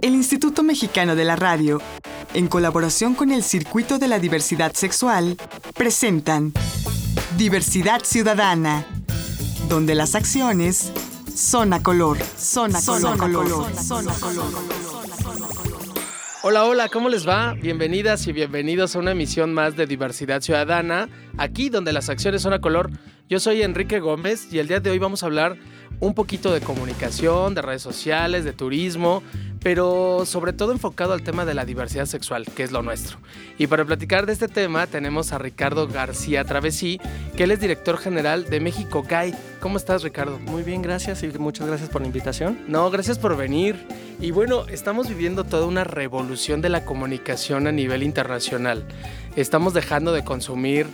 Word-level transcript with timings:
El 0.00 0.14
Instituto 0.14 0.62
Mexicano 0.62 1.14
de 1.14 1.24
la 1.24 1.36
Radio, 1.36 1.80
en 2.34 2.48
colaboración 2.48 3.14
con 3.14 3.30
el 3.30 3.42
Circuito 3.42 3.98
de 3.98 4.08
la 4.08 4.18
Diversidad 4.18 4.72
Sexual, 4.72 5.36
presentan 5.74 6.52
Diversidad 7.36 8.02
Ciudadana, 8.04 8.86
donde 9.68 9.94
las 9.94 10.14
acciones 10.14 10.92
son 11.34 11.72
a 11.72 11.82
color, 11.82 12.18
son 12.36 12.74
a 12.74 12.82
color, 12.82 13.18
color, 13.18 13.76
son 13.76 14.08
a 14.08 14.14
color. 14.14 14.44
Hola, 16.42 16.64
hola, 16.64 16.88
¿cómo 16.88 17.10
les 17.10 17.28
va? 17.28 17.52
Bienvenidas 17.52 18.26
y 18.26 18.32
bienvenidos 18.32 18.96
a 18.96 18.98
una 18.98 19.12
emisión 19.12 19.52
más 19.52 19.76
de 19.76 19.86
Diversidad 19.86 20.40
Ciudadana, 20.40 21.08
aquí 21.36 21.68
donde 21.68 21.92
las 21.92 22.08
acciones 22.08 22.40
son 22.40 22.54
a 22.54 22.60
color. 22.60 22.90
Yo 23.28 23.38
soy 23.38 23.62
Enrique 23.62 24.00
Gómez 24.00 24.50
y 24.50 24.58
el 24.58 24.66
día 24.66 24.80
de 24.80 24.90
hoy 24.90 24.98
vamos 24.98 25.22
a 25.22 25.26
hablar 25.26 25.58
un 26.00 26.14
poquito 26.14 26.52
de 26.52 26.60
comunicación, 26.60 27.54
de 27.54 27.62
redes 27.62 27.82
sociales, 27.82 28.44
de 28.44 28.52
turismo, 28.52 29.22
pero 29.62 30.24
sobre 30.24 30.54
todo 30.54 30.72
enfocado 30.72 31.12
al 31.12 31.22
tema 31.22 31.44
de 31.44 31.54
la 31.54 31.66
diversidad 31.66 32.06
sexual, 32.06 32.46
que 32.46 32.62
es 32.62 32.72
lo 32.72 32.82
nuestro. 32.82 33.18
Y 33.58 33.66
para 33.66 33.84
platicar 33.84 34.24
de 34.24 34.32
este 34.32 34.48
tema 34.48 34.86
tenemos 34.86 35.32
a 35.32 35.38
Ricardo 35.38 35.86
García 35.86 36.44
Travesí, 36.44 36.98
que 37.36 37.44
él 37.44 37.50
es 37.50 37.60
director 37.60 37.98
general 37.98 38.48
de 38.48 38.60
México 38.60 39.04
Gay. 39.08 39.34
¿Cómo 39.60 39.76
estás, 39.76 40.02
Ricardo? 40.02 40.38
Muy 40.38 40.62
bien, 40.62 40.80
gracias 40.80 41.22
y 41.22 41.28
muchas 41.38 41.66
gracias 41.66 41.90
por 41.90 42.00
la 42.00 42.06
invitación. 42.06 42.58
No, 42.66 42.90
gracias 42.90 43.18
por 43.18 43.36
venir. 43.36 43.76
Y 44.18 44.30
bueno, 44.30 44.66
estamos 44.68 45.08
viviendo 45.08 45.44
toda 45.44 45.66
una 45.66 45.84
revolución 45.84 46.62
de 46.62 46.70
la 46.70 46.84
comunicación 46.86 47.66
a 47.66 47.72
nivel 47.72 48.02
internacional. 48.02 48.86
Estamos 49.36 49.74
dejando 49.74 50.12
de 50.12 50.24
consumir 50.24 50.86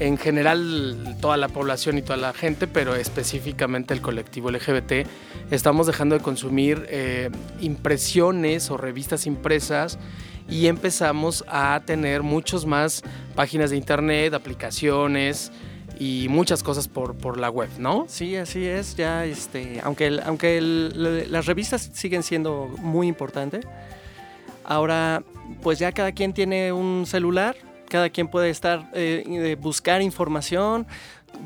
en 0.00 0.16
general 0.16 1.16
toda 1.20 1.36
la 1.36 1.48
población 1.48 1.98
y 1.98 2.02
toda 2.02 2.16
la 2.16 2.32
gente, 2.32 2.66
pero 2.66 2.94
específicamente 2.94 3.94
el 3.94 4.00
colectivo 4.00 4.50
LGBT, 4.50 5.06
estamos 5.50 5.86
dejando 5.86 6.16
de 6.16 6.22
consumir 6.22 6.86
eh, 6.88 7.30
impresiones 7.60 8.70
o 8.70 8.76
revistas 8.76 9.26
impresas 9.26 9.98
y 10.48 10.66
empezamos 10.66 11.44
a 11.48 11.82
tener 11.84 12.22
muchos 12.22 12.64
más 12.64 13.02
páginas 13.34 13.70
de 13.70 13.76
internet, 13.76 14.34
aplicaciones 14.34 15.52
y 15.98 16.26
muchas 16.30 16.62
cosas 16.62 16.86
por, 16.86 17.16
por 17.16 17.38
la 17.38 17.50
web, 17.50 17.68
¿no? 17.78 18.06
Sí, 18.08 18.36
así 18.36 18.64
es. 18.66 18.96
Ya, 18.96 19.24
este, 19.24 19.80
aunque, 19.82 20.20
aunque 20.24 20.60
las 20.60 21.46
revistas 21.46 21.90
siguen 21.92 22.22
siendo 22.22 22.68
muy 22.78 23.08
importantes, 23.08 23.66
ahora 24.64 25.22
pues 25.62 25.78
ya 25.78 25.92
cada 25.92 26.12
quien 26.12 26.32
tiene 26.32 26.72
un 26.72 27.04
celular 27.06 27.56
cada 27.88 28.10
quien 28.10 28.28
puede 28.28 28.50
estar, 28.50 28.90
eh, 28.94 29.56
buscar 29.60 30.02
información, 30.02 30.86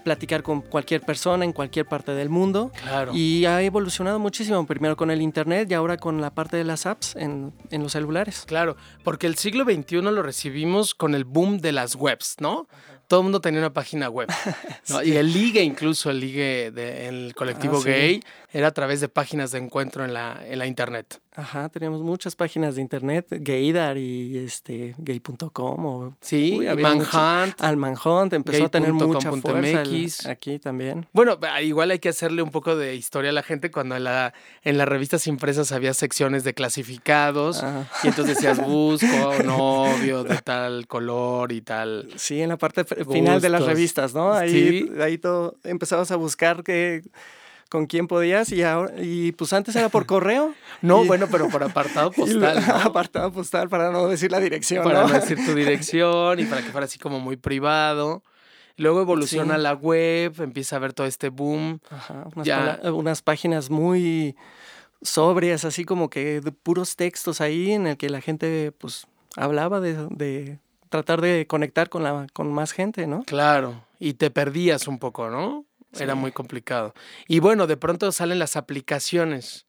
platicar 0.04 0.42
con 0.42 0.60
cualquier 0.60 1.00
persona 1.00 1.44
en 1.44 1.52
cualquier 1.52 1.86
parte 1.86 2.12
del 2.12 2.28
mundo. 2.28 2.72
Claro. 2.82 3.12
Y 3.14 3.44
ha 3.46 3.62
evolucionado 3.62 4.18
muchísimo, 4.18 4.64
primero 4.66 4.96
con 4.96 5.10
el 5.10 5.22
Internet 5.22 5.70
y 5.70 5.74
ahora 5.74 5.96
con 5.96 6.20
la 6.20 6.34
parte 6.34 6.56
de 6.56 6.64
las 6.64 6.86
apps 6.86 7.16
en, 7.16 7.52
en 7.70 7.82
los 7.82 7.92
celulares. 7.92 8.44
Claro, 8.46 8.76
porque 9.04 9.26
el 9.26 9.36
siglo 9.36 9.64
XXI 9.64 10.02
lo 10.02 10.22
recibimos 10.22 10.94
con 10.94 11.14
el 11.14 11.24
boom 11.24 11.58
de 11.58 11.72
las 11.72 11.94
webs, 11.94 12.36
¿no? 12.40 12.66
Todo 13.12 13.20
el 13.20 13.24
mundo 13.24 13.42
tenía 13.42 13.60
una 13.60 13.74
página 13.74 14.08
web. 14.08 14.26
Y 15.04 15.12
el 15.16 15.30
ligue, 15.34 15.62
incluso 15.62 16.08
el 16.10 16.18
ligue 16.20 16.70
del 16.70 17.34
colectivo 17.34 17.76
Ah, 17.76 17.82
sí. 17.82 17.88
gay, 17.90 18.24
era 18.52 18.68
a 18.68 18.70
través 18.70 19.00
de 19.02 19.08
páginas 19.08 19.50
de 19.52 19.58
encuentro 19.58 20.02
en 20.04 20.14
la, 20.14 20.40
en 20.46 20.58
la 20.58 20.66
internet. 20.66 21.20
Ajá, 21.34 21.70
teníamos 21.70 22.02
muchas 22.02 22.36
páginas 22.36 22.74
de 22.74 22.82
internet, 22.82 23.26
Gaydar 23.30 23.96
y 23.96 24.36
este, 24.36 24.94
gay.com 24.98 25.86
o... 25.86 26.16
Sí, 26.20 26.56
Uy, 26.58 26.66
Manhunt. 26.76 27.58
Al 27.62 27.78
Manhunt 27.78 28.34
empezó 28.34 28.66
a 28.66 28.68
tener 28.68 28.92
mucha 28.92 29.30
fuerza 29.30 29.80
el- 29.82 29.88
gay.com.mx. 29.90 30.26
aquí 30.26 30.58
también. 30.58 31.06
Bueno, 31.14 31.38
igual 31.62 31.90
hay 31.90 32.00
que 32.00 32.10
hacerle 32.10 32.42
un 32.42 32.50
poco 32.50 32.76
de 32.76 32.94
historia 32.96 33.30
a 33.30 33.32
la 33.32 33.42
gente 33.42 33.70
cuando 33.70 33.96
en, 33.96 34.04
la, 34.04 34.34
en 34.62 34.76
las 34.76 34.86
revistas 34.86 35.26
impresas 35.26 35.72
había 35.72 35.94
secciones 35.94 36.44
de 36.44 36.52
clasificados 36.52 37.62
Ajá. 37.62 37.88
y 38.04 38.08
entonces 38.08 38.34
decías 38.36 38.58
busco 38.66 39.06
novio 39.44 40.24
de 40.24 40.36
tal 40.38 40.86
color 40.86 41.50
y 41.52 41.62
tal. 41.62 42.08
Sí, 42.16 42.42
en 42.42 42.50
la 42.50 42.58
parte 42.58 42.84
final 43.04 43.40
de 43.40 43.48
las 43.48 43.64
revistas, 43.64 44.14
¿no? 44.14 44.32
Ahí, 44.32 44.50
Sí. 44.88 45.00
ahí 45.00 45.18
todo 45.18 45.56
empezabas 45.64 46.10
a 46.10 46.16
buscar 46.16 46.62
qué, 46.62 47.02
con 47.70 47.86
quién 47.86 48.06
podías 48.06 48.52
y 48.52 48.62
ahora 48.62 48.92
y 49.00 49.32
pues 49.32 49.52
antes 49.52 49.74
era 49.76 49.88
por 49.88 50.04
correo. 50.06 50.54
No, 50.82 51.04
Y- 51.04 51.06
bueno, 51.06 51.26
pero 51.30 51.48
por 51.48 51.62
apartado 51.62 52.10
postal. 52.16 52.64
¿no? 52.66 52.74
apartado 52.84 53.32
postal 53.32 53.68
para 53.68 53.90
no 53.90 54.08
decir 54.08 54.30
la 54.30 54.40
dirección, 54.40 54.84
para 54.84 55.02
¿no? 55.02 55.08
no 55.08 55.14
decir 55.14 55.38
tu 55.44 55.54
dirección 55.54 56.38
y 56.40 56.44
para 56.44 56.62
que 56.62 56.70
fuera 56.70 56.84
así 56.84 56.98
como 56.98 57.18
muy 57.20 57.36
privado. 57.36 58.22
Luego 58.78 59.02
evoluciona 59.02 59.56
Sí. 59.56 59.60
la 59.62 59.74
web, 59.74 60.32
empieza 60.40 60.76
a 60.76 60.78
ver 60.78 60.92
todo 60.94 61.06
este 61.06 61.28
boom. 61.28 61.80
Ajá, 61.90 62.26
unas, 62.34 62.46
Ya. 62.46 62.80
unas 62.92 63.20
páginas 63.22 63.68
muy 63.70 64.34
sobrias, 65.02 65.64
así 65.64 65.84
como 65.84 66.08
que 66.10 66.40
de 66.40 66.52
puros 66.52 66.96
textos 66.96 67.40
ahí 67.40 67.72
en 67.72 67.86
el 67.86 67.96
que 67.96 68.08
la 68.08 68.20
gente 68.20 68.72
pues 68.72 69.06
hablaba 69.36 69.80
de, 69.80 69.94
de 70.10 70.58
tratar 70.92 71.20
de 71.20 71.46
conectar 71.48 71.88
con 71.88 72.04
la 72.04 72.28
con 72.32 72.52
más 72.52 72.70
gente, 72.72 73.08
¿no? 73.08 73.24
Claro, 73.24 73.84
y 73.98 74.14
te 74.14 74.30
perdías 74.30 74.86
un 74.86 75.00
poco, 75.00 75.28
¿no? 75.28 75.64
Era 75.98 76.14
muy 76.14 76.32
complicado. 76.32 76.94
Y 77.26 77.40
bueno, 77.40 77.66
de 77.66 77.76
pronto 77.76 78.12
salen 78.12 78.38
las 78.38 78.56
aplicaciones. 78.56 79.66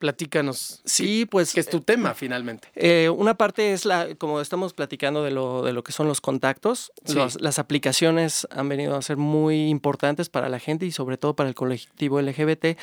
Platícanos. 0.00 0.80
Sí, 0.86 1.26
pues 1.26 1.52
Que 1.52 1.60
es 1.60 1.68
tu 1.68 1.82
tema 1.82 2.14
finalmente. 2.14 2.68
Eh, 2.74 3.10
una 3.10 3.34
parte 3.34 3.72
es 3.74 3.84
la, 3.84 4.14
como 4.16 4.40
estamos 4.40 4.72
platicando 4.72 5.22
de 5.22 5.30
lo, 5.30 5.62
de 5.62 5.74
lo 5.74 5.84
que 5.84 5.92
son 5.92 6.08
los 6.08 6.22
contactos, 6.22 6.90
Sí. 7.04 7.12
los- 7.14 7.38
las 7.40 7.58
aplicaciones 7.58 8.48
han 8.50 8.68
venido 8.70 8.96
a 8.96 9.02
ser 9.02 9.18
muy 9.18 9.68
importantes 9.68 10.30
para 10.30 10.48
la 10.48 10.58
gente 10.58 10.86
y 10.86 10.90
sobre 10.90 11.18
todo 11.18 11.36
para 11.36 11.50
el 11.50 11.54
colectivo 11.54 12.18
LGBT 12.18 12.78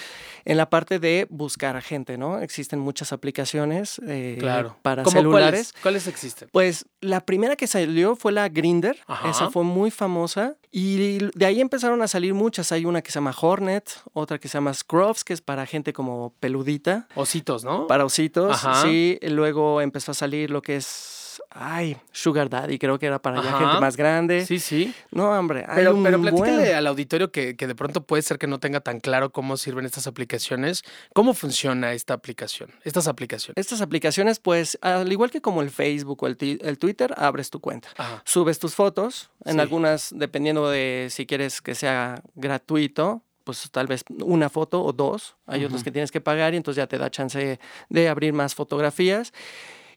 en 0.46 0.58
la 0.58 0.70
parte 0.70 1.00
de 1.00 1.26
buscar 1.32 1.76
a 1.76 1.82
gente, 1.82 2.20
¿no? 2.20 2.40
Existen 2.40 2.78
muchas 2.80 3.12
aplicaciones 3.12 4.00
eh, 4.08 4.38
Claro. 4.40 4.78
para 4.84 5.02
¿Cómo 5.02 5.18
celulares. 5.18 5.74
¿Cuáles, 5.74 5.82
cuáles 5.82 6.08
existen? 6.08 6.50
Pues 6.52 6.86
la 7.02 7.26
primera 7.26 7.56
que 7.56 7.66
salió 7.66 8.16
fue 8.16 8.32
la 8.32 8.48
Grinder, 8.48 8.96
esa 9.28 9.50
fue 9.50 9.64
muy 9.64 9.90
famosa 9.90 10.56
y 10.80 11.18
de 11.34 11.46
ahí 11.48 11.60
empezaron 11.60 12.04
a 12.04 12.08
salir 12.08 12.36
muchas. 12.36 12.72
Hay 12.72 12.86
una 12.86 13.02
que 13.02 13.10
se 13.10 13.16
llama 13.16 13.34
Hornet, 13.42 14.00
otra 14.14 14.38
que 14.38 14.48
se 14.48 14.60
llama 14.60 14.76
Scruffs, 14.76 15.24
que 15.24 15.34
es 15.34 15.42
para 15.42 15.66
gente 15.66 15.92
como 15.92 16.36
peludita. 16.40 17.08
Ositos, 17.16 17.64
¿no? 17.64 17.88
Para 17.88 18.06
ositos, 18.06 18.52
Ajá. 18.64 18.84
sí. 18.84 19.18
Luego 19.24 19.82
empezó 19.82 20.12
a 20.12 20.14
salir 20.14 20.52
lo 20.52 20.62
que 20.62 20.76
es, 20.76 21.27
ay, 21.50 21.98
Sugar 22.12 22.50
Daddy, 22.50 22.78
creo 22.80 23.00
que 23.00 23.06
era 23.06 23.20
para 23.22 23.42
ya 23.44 23.52
gente 23.58 23.80
más 23.80 23.98
grande. 23.98 24.46
Sí, 24.46 24.60
sí. 24.60 24.94
No, 25.12 25.30
hombre, 25.32 25.66
hay 25.68 25.78
Pero, 25.78 25.96
un 25.96 26.04
pero 26.04 26.20
buen- 26.20 26.34
platícale 26.36 26.74
al 26.76 26.88
auditorio 26.88 27.32
que, 27.32 27.56
que 27.56 27.68
de 27.68 27.76
pronto 27.76 28.02
puede 28.04 28.22
ser 28.22 28.38
que 28.38 28.48
no 28.48 28.60
tenga 28.60 28.80
tan 28.82 29.00
claro 29.00 29.32
cómo 29.32 29.58
sirven 29.58 29.86
estas 29.86 30.08
aplicaciones. 30.08 30.84
¿Cómo 31.14 31.34
funciona 31.34 31.94
esta 31.94 32.14
aplicación? 32.14 32.72
Estas 32.84 33.08
aplicaciones. 33.08 33.54
Estas 33.58 33.82
aplicaciones, 33.82 34.40
pues, 34.40 34.78
al 34.82 35.12
igual 35.12 35.32
que 35.32 35.42
como 35.42 35.62
el 35.62 35.70
Facebook 35.70 36.24
o 36.24 36.28
el, 36.28 36.38
el 36.62 36.78
Twitter, 36.78 37.14
abres 37.18 37.50
tu 37.50 37.60
cuenta. 37.60 37.90
Ajá. 37.98 38.22
Subes 38.26 38.60
tus 38.60 38.76
fotos, 38.76 39.30
en 39.46 39.54
Sí. 39.56 39.60
algunas, 39.60 40.10
dependiendo 40.16 40.70
de 40.70 41.08
si 41.10 41.26
quieres 41.26 41.62
que 41.62 41.76
sea 41.76 42.22
gratuito, 42.36 43.22
pues 43.44 43.70
tal 43.72 43.88
vez 43.88 44.04
una 44.24 44.50
foto 44.50 44.84
o 44.84 44.92
dos. 44.92 45.38
Hay 45.46 45.64
otros 45.64 45.80
Ujú. 45.80 45.86
que 45.86 45.92
tienes 45.92 46.12
que 46.12 46.20
pagar 46.20 46.54
y 46.54 46.58
entonces 46.58 46.82
ya 46.82 46.88
te 46.88 46.98
da 46.98 47.10
chance 47.10 47.60
de 47.90 48.10
abrir 48.10 48.34
más 48.34 48.54
fotografías. 48.56 49.32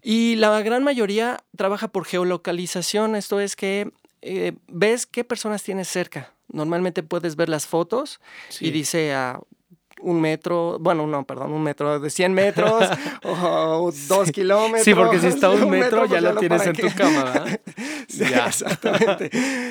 Y 0.03 0.37
la 0.37 0.61
gran 0.63 0.83
mayoría 0.85 1.39
trabaja 1.57 1.89
por 1.89 2.05
geolocalización. 2.07 3.17
Esto 3.17 3.41
es 3.41 3.57
que 3.57 3.91
eh, 4.23 4.53
ves 4.69 5.07
qué 5.07 5.25
personas 5.25 5.63
tienes 5.63 5.89
cerca. 5.89 6.33
Normalmente 6.53 7.03
puedes 7.03 7.37
ver 7.37 7.49
las 7.49 7.67
fotos 7.67 8.21
Sí. 8.49 8.67
y 8.67 8.71
dice 8.71 9.15
a 9.15 9.39
un 10.03 10.19
metro, 10.21 10.79
bueno, 10.81 11.07
no, 11.07 11.25
perdón, 11.27 11.53
un 11.53 11.63
metro 11.63 12.01
de 12.01 12.09
100 12.09 12.33
metros 12.33 12.85
o 13.25 13.93
dos 14.09 14.33
kilómetros. 14.33 14.83
Sí, 14.85 14.95
porque 14.95 15.19
si 15.21 15.27
está 15.27 15.49
a 15.49 15.51
un 15.51 15.69
metro, 15.69 15.99
pues 16.07 16.11
ya 16.11 16.21
lo 16.23 16.37
tienes 16.41 16.67
en 16.67 16.73
tu 16.75 16.87
¿verdad? 16.87 17.61
Sí, 18.09 18.25
Ya. 18.31 18.47
exactamente. 18.47 19.31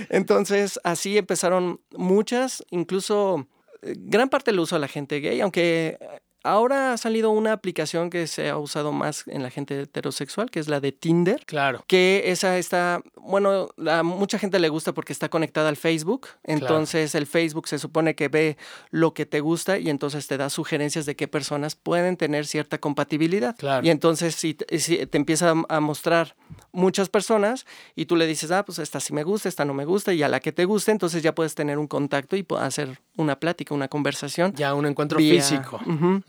Entonces, 0.10 0.80
así 0.84 1.18
empezaron 1.18 1.82
muchas, 1.92 2.64
incluso 2.70 3.48
eh, 3.82 3.96
gran 3.98 4.30
parte 4.30 4.52
lo 4.52 4.62
usa 4.62 4.78
la 4.80 4.88
gente 4.88 5.20
gay, 5.20 5.42
aunque 5.42 5.98
ahora 6.44 6.94
ha 6.94 6.98
salido 6.98 7.32
una 7.32 7.54
aplicación 7.54 8.10
que 8.10 8.28
se 8.28 8.50
ha 8.50 8.58
usado 8.58 8.92
más 8.92 9.24
en 9.28 9.44
la 9.44 9.50
gente 9.50 9.82
heterosexual, 9.82 10.50
que 10.50 10.60
es 10.60 10.68
la 10.68 10.80
de 10.80 10.92
Tinder. 10.92 11.44
Claro. 11.46 11.84
Que 11.88 12.24
esa 12.28 12.58
está, 12.58 13.02
bueno, 13.16 13.70
a 13.90 14.04
mucha 14.04 14.40
gente 14.40 14.60
le 14.60 14.70
gusta 14.70 14.94
porque 14.94 15.14
está 15.14 15.30
conectada 15.30 15.70
al 15.70 15.76
Facebook. 15.78 16.28
Entonces 16.44 17.16
el 17.16 17.28
Facebook 17.28 17.68
se 17.68 17.80
supone 17.80 18.16
que 18.16 18.28
ve 18.30 18.58
lo 18.90 19.14
que 19.14 19.26
te 19.26 19.40
gusta 19.42 19.78
y 19.80 19.90
entonces 19.90 20.28
te 20.28 20.38
da 20.38 20.50
sugerencias 20.50 21.06
de 21.06 21.16
qué 21.16 21.28
personas 21.28 21.76
pueden 21.76 22.18
tener 22.18 22.46
cierta 22.46 22.78
compatibilidad. 22.78 23.56
Claro. 23.58 23.86
Y 23.86 23.90
entonces 23.90 24.36
si, 24.36 24.54
te- 24.54 24.80
si 24.80 25.06
te 25.06 25.18
empieza 25.18 25.54
a- 25.68 25.80
mostrar 25.80 26.36
muchas 26.72 27.10
personas 27.10 27.66
y 27.96 28.06
tú 28.06 28.16
le 28.16 28.28
dices, 28.28 28.52
ah, 28.52 28.64
pues 28.66 28.80
esta 28.80 29.00
sí 29.00 29.14
me 29.14 29.24
gusta, 29.24 29.50
esta 29.50 29.66
no 29.66 29.74
me 29.74 29.86
gusta, 29.86 30.14
y 30.14 30.24
a 30.24 30.28
la 30.30 30.40
que 30.40 30.52
te 30.52 30.66
guste, 30.66 30.92
entonces 30.92 31.24
ya 31.24 31.34
puedes 31.34 31.56
tener 31.56 31.78
un 31.78 31.88
contacto 31.88 32.36
y 32.36 32.46
hacer 32.60 33.00
una 33.18 33.40
plática, 33.40 33.74
una 33.74 33.88
conversación. 33.88 34.54
Ya 34.56 34.74
un 34.74 34.86
encuentro 34.86 35.18
vía- 35.18 35.34
físico. 35.42 35.80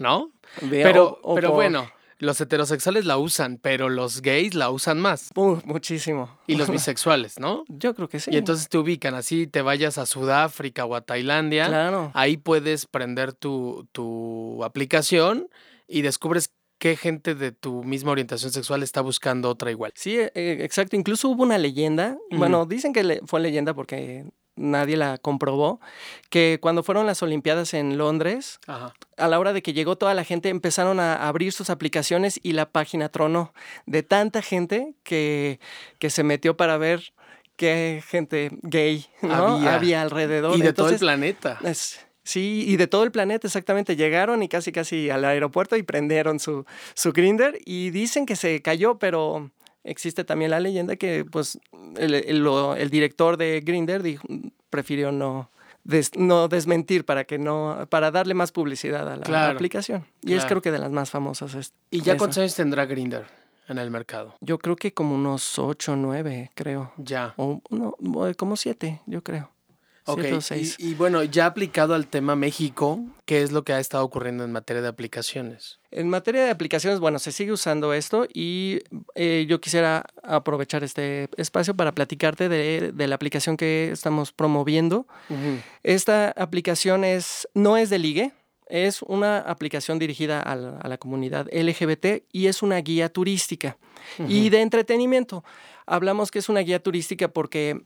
¿No? 0.00 0.32
Pero, 0.69 1.20
o- 1.23 1.32
o 1.32 1.35
pero 1.37 1.49
por- 1.50 1.56
bueno, 1.56 1.88
los 2.19 2.41
heterosexuales 2.41 3.05
la 3.06 3.17
usan, 3.17 3.58
pero 3.62 3.88
los 3.88 4.20
gays 4.20 4.55
la 4.55 4.70
usan 4.70 4.99
más. 5.00 5.31
Uh, 5.37 5.58
muchísimo. 5.64 6.37
Y 6.47 6.56
los 6.56 6.69
bisexuales, 6.70 7.38
¿no? 7.38 7.64
Yo 7.69 7.94
creo 7.94 8.08
que 8.08 8.19
sí. 8.20 8.31
Y 8.32 8.37
entonces 8.37 8.69
te 8.69 8.76
ubican 8.79 9.14
así, 9.14 9.47
te 9.47 9.62
vayas 9.62 9.97
a 9.99 10.05
Sudáfrica 10.06 10.85
o 10.85 10.94
a 10.97 11.00
Tailandia. 11.02 11.67
Claro. 11.69 12.11
Ahí 12.14 12.37
puedes 12.37 12.87
prender 12.87 13.32
tu, 13.32 13.87
tu 13.93 14.64
aplicación 14.64 15.49
y 15.87 16.02
descubres 16.02 16.52
qué 16.79 16.97
gente 16.97 17.35
de 17.35 17.52
tu 17.52 17.85
misma 17.85 18.11
orientación 18.12 18.52
sexual 18.52 18.82
está 18.82 19.02
buscando 19.02 19.50
otra 19.50 19.70
igual. 19.70 19.93
Sí, 19.94 20.17
eh, 20.19 20.31
exacto. 20.61 20.97
Incluso 20.97 21.29
hubo 21.29 21.43
una 21.43 21.58
leyenda. 21.58 22.17
Bueno, 22.31 22.64
dicen 22.67 22.93
que 22.94 23.05
le- 23.05 23.20
fue 23.26 23.41
leyenda 23.41 23.75
porque 23.75 24.25
nadie 24.61 24.97
la 24.97 25.19
comprobó. 25.19 25.81
Que 26.29 26.59
cuando 26.61 26.83
fueron 26.83 27.07
las 27.07 27.23
Olimpiadas 27.23 27.75
en 27.75 27.99
Londres, 27.99 28.61
Ajá. 28.67 28.95
a 29.17 29.29
la 29.29 29.39
hora 29.41 29.53
de 29.53 29.62
que 29.62 29.73
llegó 29.73 29.97
toda 29.97 30.15
la 30.15 30.25
gente, 30.25 30.49
empezaron 30.49 31.01
a 31.01 31.27
abrir 31.27 31.53
sus 31.53 31.71
aplicaciones 31.71 32.39
y 32.43 32.53
la 32.53 32.71
página 32.71 33.09
tronó 33.09 33.53
de 33.87 34.03
tanta 34.03 34.43
gente 34.43 34.95
que, 35.03 35.59
que 35.99 36.11
se 36.11 36.23
metió 36.23 36.57
para 36.57 36.77
ver 36.79 37.12
qué 37.57 38.03
gente 38.07 38.51
gay 38.62 39.07
¿no? 39.23 39.57
Había. 39.57 39.75
había. 39.75 40.03
alrededor. 40.03 40.57
Y 40.59 40.62
de 40.62 40.73
todo 40.73 40.89
el 40.91 40.99
planeta. 40.99 41.59
es- 41.65 42.01
sí, 42.23 42.65
y 42.69 42.77
de 42.77 42.87
todo 42.87 43.03
el 43.05 43.11
planeta, 43.11 43.47
exactamente. 43.49 43.97
Llegaron 43.97 44.43
y 44.43 44.49
casi 44.49 44.71
casi 44.73 45.11
al 45.11 45.25
aeropuerto 45.25 45.77
y 45.77 45.83
prendieron 45.83 46.39
su, 46.39 46.65
su 46.95 47.12
grinder 47.12 47.59
y 47.65 47.91
dicen 47.91 48.25
que 48.25 48.37
se 48.37 48.62
cayó, 48.62 48.99
pero 48.99 49.51
existe 49.85 50.25
también 50.25 50.50
la 50.50 50.61
leyenda 50.61 50.97
que 50.97 51.25
pues 51.25 51.59
el, 51.97 52.15
el- 52.15 52.38
lo- 52.44 52.75
el 52.77 52.91
director 52.91 53.37
de 53.37 53.61
Grinder 53.61 54.03
dijo, 54.03 54.27
prefirió 54.71 55.12
no, 55.12 55.50
des- 55.85 56.15
no 56.17 56.49
desmentir 56.49 57.05
para 57.05 57.25
que 57.25 57.38
no 57.38 57.87
para 57.91 58.11
darle 58.11 58.35
más 58.35 58.53
publicidad 58.53 59.09
a 59.11 59.17
la 59.17 59.23
Claro, 59.23 59.55
aplicación. 59.55 60.05
Y 60.23 60.35
es 60.35 60.44
creo 60.44 60.61
que 60.62 60.71
de 60.71 60.79
las 60.79 60.91
más 60.91 61.11
famosas. 61.11 61.55
es- 61.55 61.73
¿Y 61.91 62.03
ya 62.03 62.17
cuántos 62.17 62.38
años 62.38 62.55
tendrá 62.55 62.87
Grinder 62.87 63.27
en 63.69 63.79
el 63.79 63.91
mercado? 63.91 64.35
Yo 64.41 64.59
creo 64.59 64.77
que 64.77 64.93
como 64.93 65.15
unos 65.15 65.59
ocho 65.59 65.93
o 65.93 65.97
nueve, 65.97 66.50
creo. 66.55 66.93
Ya. 66.99 67.35
O 67.37 67.61
no, 67.71 67.94
como 68.37 68.56
siete, 68.56 69.00
yo 69.06 69.23
creo. 69.23 69.50
Ok, 70.06 70.25
y, 70.79 70.94
bueno, 70.94 71.23
ya 71.25 71.47
aplicado 71.47 71.94
al 71.94 72.06
tema 72.06 72.35
México, 72.35 73.00
¿qué 73.26 73.43
es 73.43 73.52
lo 73.52 73.64
que 73.64 73.73
ha 73.73 73.81
estado 73.81 74.05
ocurriendo 74.05 74.44
en 74.44 74.52
materia 74.52 74.82
de 74.82 74.88
aplicaciones? 74.88 75.79
En 75.91 76.08
materia 76.08 76.44
de 76.44 76.50
aplicaciones, 76.50 77.00
bueno, 77.00 77.19
se 77.19 77.32
sigue 77.32 77.52
usando 77.52 77.93
esto 77.93 78.26
y 78.32 78.81
eh, 79.14 79.47
yo 79.49 79.61
quisiera 79.61 80.06
aprovechar 80.23 80.85
este 80.85 81.29
espacio 81.37 81.75
para 81.76 81.93
platicarte 81.93 82.49
de, 82.49 82.93
de 82.93 83.06
la 83.08 83.14
aplicación 83.14 83.56
que 83.56 83.91
estamos 83.93 84.32
promoviendo. 84.32 85.06
Esta 85.82 86.31
aplicación 86.31 87.05
es, 87.05 87.49
no 87.55 87.76
es 87.76 87.91
de 87.91 87.99
ligue, 87.99 88.32
es 88.70 89.02
una 89.02 89.38
aplicación 89.38 89.99
dirigida 89.99 90.41
a 90.41 90.55
la, 90.55 90.79
a 90.79 90.88
la 90.88 90.97
comunidad 90.97 91.49
LGBT 91.52 92.25
y 92.32 92.47
es 92.47 92.62
una 92.62 92.79
guía 92.79 93.08
turística 93.08 93.76
y 94.29 94.49
de 94.49 94.62
entretenimiento. 94.62 95.44
Hablamos 95.87 96.31
que 96.31 96.38
es 96.38 96.49
una 96.49 96.61
guía 96.61 96.82
turística 96.82 97.29
porque 97.29 97.82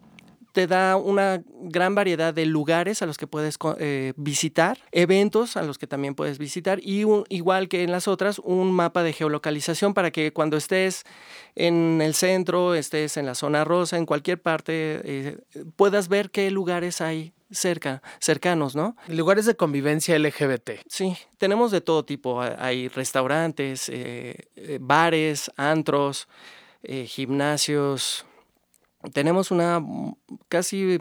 te 0.54 0.66
da 0.68 0.96
una 0.96 1.42
gran 1.62 1.94
variedad 1.96 2.32
de 2.32 2.46
lugares 2.46 3.02
a 3.02 3.06
los 3.06 3.18
que 3.18 3.26
puedes 3.26 3.58
eh, 3.78 4.12
visitar, 4.16 4.78
eventos 4.92 5.56
a 5.56 5.62
los 5.64 5.78
que 5.78 5.88
también 5.88 6.14
puedes 6.14 6.38
visitar 6.38 6.78
y 6.80 7.02
un- 7.02 7.24
igual 7.28 7.68
que 7.68 7.82
en 7.82 7.90
las 7.90 8.06
otras, 8.06 8.38
un 8.38 8.70
mapa 8.70 9.02
de 9.02 9.12
geolocalización 9.12 9.94
para 9.94 10.12
que 10.12 10.32
cuando 10.32 10.56
estés 10.56 11.02
en 11.56 12.00
el 12.00 12.14
centro, 12.14 12.74
estés 12.76 13.16
en 13.16 13.26
la 13.26 13.34
zona 13.34 13.64
rosa, 13.64 13.96
en 13.98 14.06
cualquier 14.06 14.40
parte, 14.40 15.00
eh, 15.04 15.38
puedas 15.74 16.06
ver 16.08 16.30
qué 16.30 16.50
lugares 16.52 17.00
hay 17.00 17.32
cerca, 17.50 18.00
cercanos, 18.20 18.76
¿no? 18.76 18.96
Lugares 19.08 19.46
de 19.46 19.56
convivencia 19.56 20.14
LGBT. 20.16 20.80
Sí, 20.88 21.16
tenemos 21.38 21.72
de 21.72 21.80
todo 21.80 22.04
tipo. 22.04 22.40
Ha- 22.40 22.56
Hay 22.64 22.86
restaurantes, 22.88 23.88
eh, 23.92 24.36
bares, 24.80 25.50
antros, 25.56 26.28
gimnasios. 27.06 28.24
Tenemos 29.12 29.50
una 29.50 29.80
mm, 29.80 30.14
casi 30.48 30.98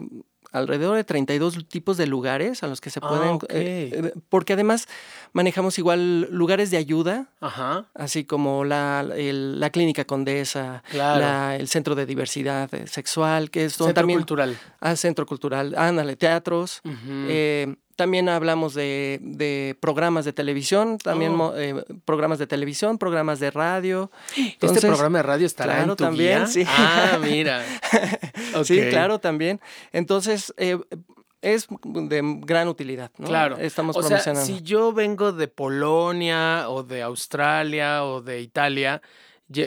alrededor 0.52 0.94
de 0.96 1.02
32 1.02 1.66
tipos 1.68 1.96
de 1.96 2.06
lugares 2.06 2.62
a 2.62 2.68
los 2.68 2.80
que 2.80 2.88
se 2.90 3.00
Ah, 3.02 3.08
pueden... 3.08 3.38
eh, 3.48 3.90
eh, 3.92 4.12
porque 4.28 4.52
además 4.52 4.86
manejamos 5.32 5.78
igual 5.80 6.28
lugares 6.30 6.70
de 6.70 6.76
ayuda, 6.76 7.26
Ajá. 7.40 7.86
así 7.94 8.24
como 8.24 8.64
la, 8.64 9.04
el- 9.16 9.58
la 9.58 9.70
clínica 9.70 10.04
condesa, 10.04 10.84
Claro. 10.90 11.18
la- 11.20 11.56
el 11.56 11.66
centro 11.66 11.96
de 11.96 12.06
diversidad 12.06 12.72
eh, 12.72 12.86
sexual, 12.86 13.50
que 13.50 13.68
son 13.68 13.86
Centro 13.88 14.02
también... 14.02 14.20
cultural. 14.20 14.56
Ah, 14.80 14.94
centro 14.94 15.26
cultural, 15.26 15.74
ándale, 15.76 16.14
teatros. 16.14 16.82
Eh, 16.84 17.74
también 17.96 18.28
hablamos 18.28 18.74
de, 18.74 19.18
de 19.22 19.76
programas 19.80 20.24
de 20.24 20.32
televisión, 20.32 20.98
también 20.98 21.32
Oh. 21.32 21.36
mo- 21.36 21.52
eh, 21.56 21.84
programas 22.04 22.38
de 22.38 22.46
televisión, 22.46 22.98
programas 22.98 23.40
de 23.40 23.50
radio. 23.50 24.10
¿Este 24.60 24.80
programa 24.80 25.18
de 25.18 25.22
radio 25.22 25.46
estará 25.46 25.74
claro, 25.74 25.92
en 25.92 25.96
tu 25.96 26.04
también, 26.04 26.38
guía? 26.38 26.46
sí. 26.46 26.64
Ah, 26.66 27.18
mira. 27.22 27.62
Sí, 28.64 28.80
claro, 28.90 29.18
también. 29.18 29.60
Entonces, 29.92 30.54
eh, 30.56 30.78
es 31.42 31.66
de 31.84 32.22
gran 32.40 32.68
utilidad. 32.68 33.10
¿no? 33.18 33.26
Claro. 33.26 33.56
Estamos 33.58 33.96
o 33.96 34.00
sea, 34.02 34.08
promocionando. 34.22 34.46
si 34.46 34.62
yo 34.62 34.92
vengo 34.92 35.32
de 35.32 35.48
Polonia 35.48 36.68
o 36.70 36.82
de 36.84 37.02
Australia 37.02 38.04
o 38.04 38.22
de 38.22 38.40
Italia 38.40 39.02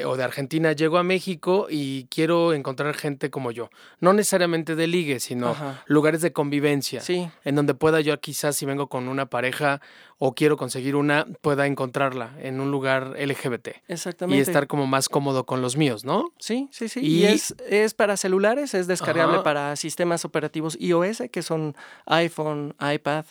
o 0.05 0.17
de 0.17 0.23
Argentina, 0.23 0.71
llego 0.73 0.97
a 0.97 1.03
México 1.03 1.67
y 1.69 2.05
quiero 2.05 2.53
encontrar 2.53 2.95
gente 2.95 3.29
como 3.29 3.51
yo. 3.51 3.69
No 3.99 4.11
necesariamente 4.13 4.75
de 4.75 4.87
ligue, 4.87 5.19
sino 5.19 5.49
Ajá. 5.49 5.83
lugares 5.85 6.21
de 6.21 6.33
convivencia. 6.33 6.99
Sí, 7.01 7.29
En 7.45 7.55
donde 7.55 7.73
pueda 7.75 8.01
yo 8.01 8.19
quizás 8.19 8.55
si 8.55 8.65
vengo 8.65 8.87
con 8.89 9.07
una 9.07 9.27
pareja 9.27 9.79
o 10.17 10.33
quiero 10.33 10.57
conseguir 10.57 10.95
una, 10.95 11.27
pueda 11.41 11.67
encontrarla 11.67 12.33
en 12.39 12.59
un 12.59 12.71
lugar 12.71 13.13
LGBT. 13.19 13.67
exactamente. 13.87 14.37
Y 14.37 14.41
estar 14.41 14.65
como 14.65 14.87
más 14.87 15.09
cómodo 15.09 15.45
con 15.45 15.61
los 15.61 15.77
míos, 15.77 16.03
¿no? 16.03 16.33
Sí, 16.39 16.67
sí, 16.71 16.89
sí. 16.89 17.01
Y- 17.01 17.17
Y, 17.17 17.25
es, 17.25 17.55
es 17.69 17.93
para 17.93 18.17
celulares, 18.17 18.73
es 18.73 18.87
descargable 18.87 19.35
Ajá. 19.35 19.43
para 19.43 19.75
sistemas 19.75 20.25
operativos 20.25 20.75
iOS, 20.79 21.23
que 21.31 21.43
son 21.43 21.75
iPhone, 22.07 22.75
iPad, 22.79 23.25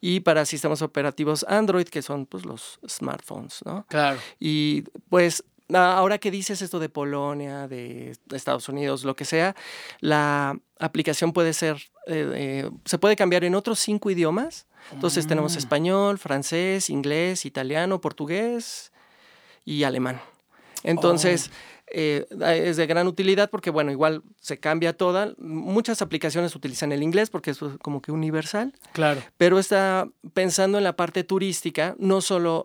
y 0.00 0.20
para 0.20 0.44
sistemas 0.46 0.82
operativos 0.82 1.44
Android, 1.48 1.86
que 1.86 2.02
son 2.02 2.26
pues, 2.26 2.44
los 2.44 2.80
smartphones, 2.88 3.60
¿no? 3.64 3.86
Claro. 3.88 4.18
Y 4.40 4.82
pues 5.08 5.44
ahora 5.72 6.18
que 6.18 6.30
dices 6.30 6.62
esto 6.62 6.78
de 6.78 6.88
Polonia, 6.88 7.68
de 7.68 8.16
Estados 8.32 8.68
Unidos, 8.68 9.04
lo 9.04 9.16
que 9.16 9.24
sea, 9.24 9.54
la 10.00 10.58
aplicación 10.78 11.32
puede 11.32 11.52
ser, 11.52 11.76
eh, 12.06 12.30
eh, 12.34 12.70
se 12.84 12.98
puede 12.98 13.16
cambiar 13.16 13.44
en 13.44 13.54
otros 13.54 13.78
cinco 13.78 14.10
idiomas. 14.10 14.66
Entonces 14.92 15.26
tenemos 15.28 15.54
Mm. 15.54 15.58
español, 15.58 16.18
francés, 16.18 16.90
inglés, 16.90 17.46
italiano, 17.46 18.00
portugués 18.00 18.92
y 19.64 19.84
alemán. 19.84 20.20
Entonces, 20.82 21.50
eh, 21.94 22.26
es 22.40 22.76
de 22.78 22.86
gran 22.86 23.06
utilidad 23.06 23.50
porque, 23.50 23.70
bueno, 23.70 23.92
igual 23.92 24.22
se 24.40 24.58
cambia 24.58 24.92
toda. 24.96 25.34
Muchas 25.38 26.02
aplicaciones 26.02 26.56
utilizan 26.56 26.90
el 26.90 27.02
inglés 27.02 27.30
porque 27.30 27.50
es 27.52 27.58
como 27.82 28.00
que 28.02 28.10
universal 28.10 28.72
Claro. 28.92 29.22
pero 29.36 29.58
está 29.60 30.08
pensando 30.34 30.78
en 30.78 30.84
la 30.84 30.96
parte 30.96 31.22
turística, 31.22 31.94
no 31.98 32.20
solo, 32.20 32.64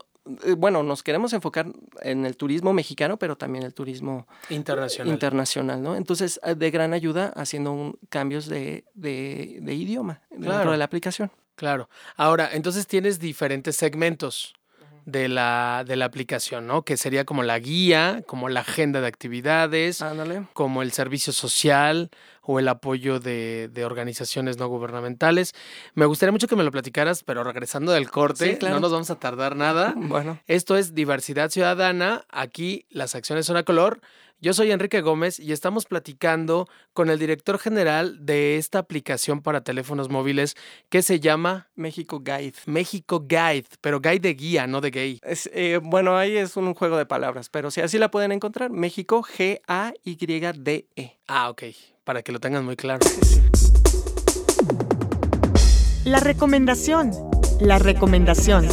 bueno, 0.58 0.84
nos 0.84 1.04
queremos 1.04 1.34
enfocar 1.34 1.68
en 2.02 2.26
el 2.26 2.36
turismo 2.38 2.74
mexicano, 2.74 3.18
pero 3.18 3.36
también 3.38 3.64
el 3.64 3.74
turismo 3.74 4.28
Internacional. 4.50 5.14
internacional, 5.14 5.82
¿no? 5.82 5.96
Entonces, 5.96 6.40
eh, 6.44 6.56
de 6.56 6.72
gran 6.72 6.94
ayuda 6.94 7.34
haciendo 7.36 7.72
un- 7.72 8.00
cambios 8.10 8.48
de, 8.48 8.86
de- 8.94 9.60
de 9.62 9.74
idioma 9.74 10.22
Claro. 10.30 10.52
dentro 10.54 10.72
de 10.72 10.78
la 10.78 10.86
aplicación. 10.86 11.32
Claro. 11.56 11.90
Ahora, 12.16 12.50
entonces 12.54 12.86
tienes 12.86 13.20
diferentes 13.20 13.76
segmentos 13.76 14.54
de 15.08 15.30
la, 15.30 15.86
de 15.88 15.96
la 15.96 16.04
aplicación, 16.04 16.68
¿no? 16.68 16.84
Que 16.84 16.98
sería 16.98 17.24
como 17.24 17.42
la 17.42 17.58
guía, 17.60 18.24
como 18.28 18.50
la 18.50 18.60
agenda 18.60 19.00
de 19.00 19.08
actividades, 19.08 20.02
Ándale. 20.02 20.44
como 20.52 20.82
el 20.82 20.92
servicio 20.92 21.32
social 21.32 22.10
o 22.42 22.60
el 22.60 22.68
apoyo 22.68 23.22
de, 23.22 23.70
de 23.72 23.86
organizaciones 23.86 24.58
no 24.58 24.68
gubernamentales. 24.68 25.56
Me 25.96 26.06
gustaría 26.06 26.34
mucho 26.34 26.50
que 26.50 26.58
me 26.58 26.64
lo 26.66 26.72
platicaras, 26.72 27.24
pero 27.24 27.42
regresando 27.46 27.94
del 27.94 28.12
corte, 28.12 28.52
Sí, 28.52 28.58
claro. 28.58 28.76
no 28.76 28.82
nos 28.82 28.92
vamos 28.92 29.10
a 29.10 29.16
tardar 29.16 29.56
nada. 29.56 29.94
Bueno, 29.98 30.40
Esto 30.48 30.76
es 30.76 30.94
Diversidad 30.94 31.50
Ciudadana. 31.52 32.26
Aquí 32.30 32.86
las 32.90 33.16
acciones 33.16 33.46
son 33.46 33.56
a 33.56 33.64
color. 33.64 34.02
Yo 34.40 34.54
soy 34.54 34.72
Enrique 34.72 35.02
Gómez 35.02 35.40
y 35.40 35.52
estamos 35.52 35.86
platicando 35.86 36.68
con 36.94 37.10
el 37.10 37.18
director 37.18 37.58
general 37.58 38.24
de 38.24 38.58
esta 38.58 38.78
aplicación 38.78 39.42
para 39.42 39.62
teléfonos 39.62 40.10
móviles 40.10 40.56
que 40.90 41.02
se 41.02 41.20
llama 41.20 41.70
México 41.76 42.20
Guide. 42.20 42.54
México 42.68 43.26
Guide, 43.28 43.66
pero 43.82 44.00
guide 44.00 44.20
de 44.20 44.36
guía, 44.36 44.68
no 44.68 44.80
de 44.80 44.92
gay. 44.92 45.20
Es, 45.24 45.50
eh, 45.54 45.80
bueno, 45.82 46.16
ahí 46.18 46.38
es 46.38 46.56
un 46.56 46.76
juego 46.76 46.98
de 46.98 47.08
palabras, 47.08 47.50
pero 47.50 47.72
si 47.72 47.82
así 47.82 47.98
la 47.98 48.12
pueden 48.12 48.32
encontrar, 48.32 48.70
México 48.70 49.24
G-A-Y-D-E. 49.24 51.18
Ah, 51.28 51.50
ok, 51.50 51.64
para 52.04 52.22
que 52.22 52.32
lo 52.32 52.40
tengan 52.40 52.64
muy 52.64 52.76
claro. 52.76 53.00
La 56.06 56.20
recomendación. 56.20 57.10
La 57.60 57.80
recomendación. 57.80 58.68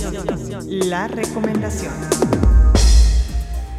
La 0.68 1.08
recomendación. 1.08 2.43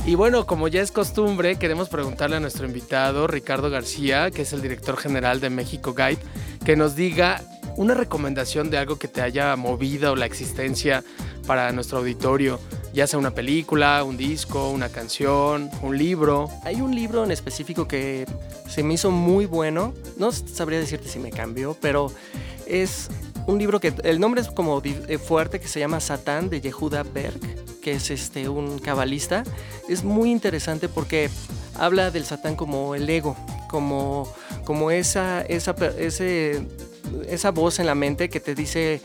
Y 0.07 0.13
bueno, 0.13 0.45
como 0.45 0.67
ya 0.67 0.83
es 0.83 0.91
costumbre, 0.91 1.55
queremos 1.55 1.89
preguntarle 1.89 2.35
a 2.35 2.39
nuestro 2.39 2.67
invitado, 2.67 3.25
Ricardo 3.25 3.71
García, 3.71 4.29
que 4.29 4.43
es 4.43 4.53
el 4.53 4.61
director 4.61 4.97
general 4.97 5.39
de 5.39 5.49
México 5.49 5.95
Guide, 5.95 6.19
que 6.63 6.75
nos 6.75 6.95
diga 6.95 7.41
una 7.75 7.95
recomendación 7.95 8.69
de 8.69 8.77
algo 8.77 8.97
que 8.97 9.07
te 9.07 9.21
haya 9.21 9.55
movido 9.55 10.15
la 10.15 10.27
existencia 10.27 11.03
para 11.47 11.71
nuestro 11.71 11.97
auditorio, 11.97 12.59
ya 12.93 13.07
sea 13.07 13.17
una 13.17 13.31
película, 13.31 14.03
un 14.03 14.15
disco, 14.15 14.69
una 14.69 14.89
canción, 14.89 15.71
un 15.81 15.97
libro. 15.97 16.49
Hay 16.63 16.81
un 16.81 16.93
libro 16.95 17.23
en 17.23 17.31
específico 17.31 17.87
que 17.87 18.27
se 18.69 18.83
me 18.83 18.93
hizo 18.93 19.09
muy 19.09 19.47
bueno. 19.47 19.95
No 20.17 20.31
sabría 20.31 20.79
decirte 20.79 21.09
si 21.09 21.17
me 21.17 21.31
cambió, 21.31 21.75
pero 21.81 22.11
es 22.67 23.09
un 23.47 23.57
libro 23.57 23.79
que 23.79 23.91
el 24.03 24.19
nombre 24.19 24.41
es 24.41 24.49
como 24.49 24.81
eh, 24.83 25.17
fuerte 25.17 25.59
que 25.59 25.67
se 25.67 25.79
llama 25.79 25.99
Satán 25.99 26.49
de 26.49 26.61
Yehuda 26.61 27.03
Berg, 27.03 27.39
que 27.85 27.91
es 27.91 28.09
este, 28.09 28.49
un 28.49 28.79
cabalista. 28.79 29.43
Es 29.87 30.03
muy 30.03 30.31
interesante 30.31 30.89
porque 30.89 31.29
habla 31.75 32.09
del 32.09 32.25
Satán 32.25 32.55
como 32.55 32.95
el 32.95 33.07
ego, 33.07 33.37
como, 33.69 34.27
como 34.63 34.89
esa, 34.89 35.43
esa, 35.43 35.75
esa 37.29 37.51
voz 37.51 37.77
en 37.77 37.85
la 37.85 37.93
mente 37.93 38.27
que 38.27 38.39
te 38.39 38.55
dice 38.55 39.01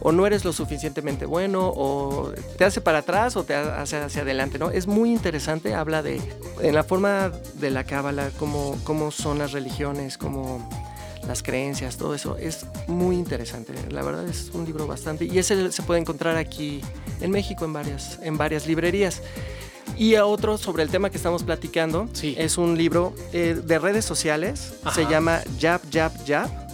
o 0.00 0.10
no 0.10 0.26
eres 0.26 0.44
lo 0.44 0.52
suficientemente 0.52 1.26
bueno 1.26 1.72
o 1.76 2.32
te 2.58 2.64
hace 2.64 2.80
para 2.80 2.98
atrás 2.98 3.36
o 3.36 3.44
te 3.44 3.54
hace 3.54 3.98
hacia 3.98 4.22
adelante, 4.22 4.58
¿no? 4.58 4.72
Es 4.72 4.88
muy 4.88 5.12
interesante, 5.12 5.72
habla 5.72 6.02
de 6.02 6.20
en 6.60 6.74
la 6.74 6.82
forma 6.82 7.30
de 7.60 7.70
la 7.70 7.84
cábala, 7.84 8.30
cómo, 8.36 8.76
cómo 8.82 9.12
son 9.12 9.38
las 9.38 9.52
religiones, 9.52 10.18
cómo 10.18 10.68
las 11.26 11.42
creencias, 11.42 11.96
todo 11.96 12.14
eso. 12.14 12.36
Es 12.36 12.66
muy 12.86 13.16
interesante. 13.16 13.72
La 13.90 14.02
verdad 14.02 14.26
es 14.28 14.50
un 14.52 14.64
libro 14.64 14.86
bastante. 14.86 15.24
Y 15.24 15.38
ese 15.38 15.72
se 15.72 15.82
puede 15.82 16.00
encontrar 16.00 16.36
aquí 16.36 16.80
en 17.20 17.30
México 17.30 17.64
en 17.64 17.72
varias, 17.72 18.18
en 18.22 18.36
varias 18.36 18.66
librerías. 18.66 19.22
Y 19.96 20.16
otro 20.16 20.58
sobre 20.58 20.82
el 20.82 20.90
tema 20.90 21.10
que 21.10 21.16
estamos 21.16 21.42
platicando 21.42 22.08
Sí. 22.12 22.34
es 22.38 22.58
un 22.58 22.76
libro 22.76 23.14
eh, 23.32 23.60
de 23.62 23.78
redes 23.78 24.04
sociales. 24.04 24.74
Se 24.94 25.06
llama 25.06 25.40
Jab, 25.60 25.80
Jab, 25.92 26.12
Jab 26.26 26.64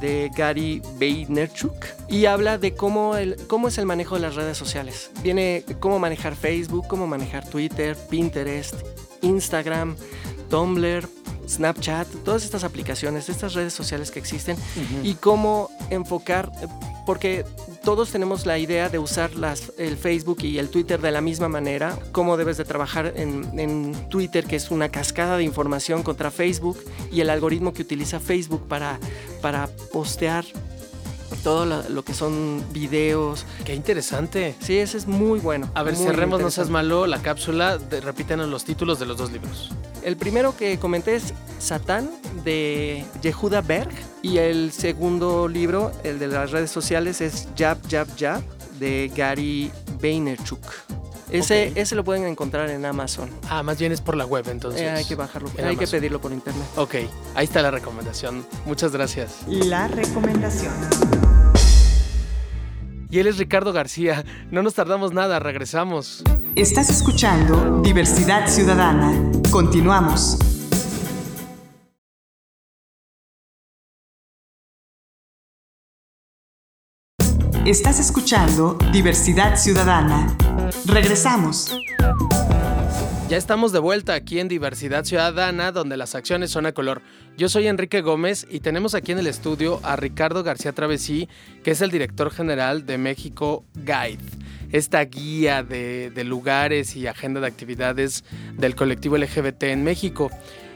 de 0.00 0.30
Gary 0.36 0.82
Vaynerchuk 1.00 1.74
y 2.08 2.26
habla 2.26 2.58
de 2.58 2.74
cómo, 2.74 3.16
el, 3.16 3.36
cómo 3.46 3.68
es 3.68 3.78
el 3.78 3.86
manejo 3.86 4.14
de 4.14 4.20
las 4.22 4.34
redes 4.34 4.56
sociales. 4.58 5.10
Viene 5.22 5.64
cómo 5.80 5.98
manejar 5.98 6.36
Facebook, 6.36 6.86
cómo 6.86 7.06
manejar 7.06 7.48
Twitter, 7.48 7.96
Pinterest, 8.10 8.74
Instagram, 9.22 9.96
Tumblr, 10.50 11.08
Snapchat, 11.48 12.08
todas 12.24 12.44
estas 12.44 12.64
aplicaciones, 12.64 13.28
estas 13.28 13.54
redes 13.54 13.72
sociales 13.72 14.10
que 14.10 14.18
existen 14.18 14.56
y 15.02 15.14
cómo 15.14 15.70
enfocar, 15.90 16.50
porque 17.04 17.44
todos 17.84 18.10
tenemos 18.10 18.46
la 18.46 18.58
idea 18.58 18.88
de 18.88 18.98
usar 18.98 19.34
las, 19.34 19.72
el 19.78 19.96
Facebook 19.96 20.42
y 20.42 20.58
el 20.58 20.68
Twitter 20.68 21.00
de 21.00 21.12
la 21.12 21.20
misma 21.20 21.48
manera, 21.48 21.96
cómo 22.12 22.36
debes 22.36 22.56
de 22.56 22.64
trabajar 22.64 23.12
en, 23.16 23.58
en 23.58 24.08
Twitter, 24.08 24.44
que 24.44 24.56
es 24.56 24.70
una 24.70 24.88
cascada 24.88 25.36
de 25.36 25.44
información 25.44 26.02
contra 26.02 26.30
Facebook, 26.30 26.78
y 27.12 27.20
el 27.20 27.30
algoritmo 27.30 27.72
que 27.72 27.82
utiliza 27.82 28.18
Facebook 28.18 28.66
para, 28.66 28.98
para 29.40 29.68
postear 29.92 30.44
todo 31.42 31.66
lo, 31.66 31.88
lo 31.88 32.04
que 32.04 32.14
son 32.14 32.64
videos. 32.72 33.46
Qué 33.64 33.74
interesante. 33.74 34.54
Sí, 34.60 34.78
ese 34.78 34.98
es 34.98 35.06
muy 35.06 35.40
bueno. 35.40 35.70
A 35.74 35.82
ver, 35.82 35.94
muy 35.94 36.06
cerremos, 36.06 36.40
no 36.40 36.50
seas 36.50 36.70
malo, 36.70 37.06
la 37.06 37.22
cápsula. 37.22 37.78
De, 37.78 38.00
repítenos 38.00 38.48
los 38.48 38.64
títulos 38.64 38.98
de 38.98 39.06
los 39.06 39.16
dos 39.16 39.32
libros. 39.32 39.70
El 40.02 40.16
primero 40.16 40.56
que 40.56 40.78
comenté 40.78 41.16
es 41.16 41.34
Satán 41.58 42.10
de 42.44 43.04
Yehuda 43.22 43.60
Berg 43.60 43.90
y 44.22 44.38
el 44.38 44.70
segundo 44.70 45.48
libro, 45.48 45.90
el 46.04 46.18
de 46.18 46.28
las 46.28 46.52
redes 46.52 46.70
sociales, 46.70 47.20
es 47.20 47.48
Jab, 47.56 47.78
Jab, 47.90 48.06
Jab 48.16 48.42
de 48.78 49.10
Gary 49.14 49.70
Vaynerchuk. 50.00 50.60
Ese, 51.30 51.72
ese 51.74 51.94
lo 51.96 52.04
pueden 52.04 52.24
encontrar 52.24 52.70
en 52.70 52.84
Amazon. 52.84 53.30
Ah, 53.48 53.62
más 53.62 53.78
bien 53.78 53.92
es 53.92 54.00
por 54.00 54.16
la 54.16 54.24
web, 54.26 54.46
entonces. 54.48 54.82
Eh, 54.82 54.90
hay 54.90 55.04
que 55.04 55.16
bajarlo, 55.16 55.50
en 55.56 55.64
hay 55.64 55.76
que 55.76 55.86
pedirlo 55.86 56.20
por 56.20 56.32
internet. 56.32 56.64
Ok, 56.76 56.94
ahí 57.34 57.44
está 57.44 57.62
la 57.62 57.70
recomendación. 57.70 58.46
Muchas 58.64 58.92
gracias. 58.92 59.38
La 59.48 59.88
recomendación. 59.88 60.72
Y 63.10 63.18
él 63.18 63.26
es 63.26 63.38
Ricardo 63.38 63.72
García. 63.72 64.24
No 64.50 64.62
nos 64.62 64.74
tardamos 64.74 65.12
nada, 65.12 65.38
regresamos. 65.38 66.22
Estás 66.54 66.90
escuchando 66.90 67.80
Diversidad 67.82 68.48
Ciudadana. 68.48 69.12
Continuamos. 69.50 70.38
Estás 77.64 77.98
escuchando 77.98 78.78
Diversidad 78.92 79.56
Ciudadana. 79.56 80.36
Regresamos. 80.86 81.76
Ya 83.28 83.36
estamos 83.36 83.72
de 83.72 83.80
vuelta 83.80 84.14
aquí 84.14 84.38
en 84.38 84.48
Diversidad 84.48 85.04
Ciudadana, 85.04 85.72
donde 85.72 85.96
las 85.96 86.14
acciones 86.14 86.50
son 86.50 86.66
a 86.66 86.72
color. 86.72 87.02
Yo 87.36 87.48
soy 87.48 87.66
Enrique 87.66 88.00
Gómez 88.00 88.46
y 88.48 88.60
tenemos 88.60 88.94
aquí 88.94 89.12
en 89.12 89.18
el 89.18 89.26
estudio 89.26 89.80
a 89.82 89.96
Ricardo 89.96 90.44
García 90.44 90.72
Travesí, 90.72 91.28
que 91.64 91.72
es 91.72 91.80
el 91.80 91.90
director 91.90 92.30
general 92.30 92.86
de 92.86 92.98
México 92.98 93.64
Guide, 93.74 94.18
esta 94.70 95.04
guía 95.04 95.62
de, 95.64 96.12
lugares 96.24 96.94
y 96.94 97.08
agenda 97.08 97.40
de 97.40 97.48
actividades 97.48 98.24
del 98.56 98.76
colectivo 98.76 99.18
LGBT 99.18 99.64
en 99.64 99.82
México. 99.82 100.30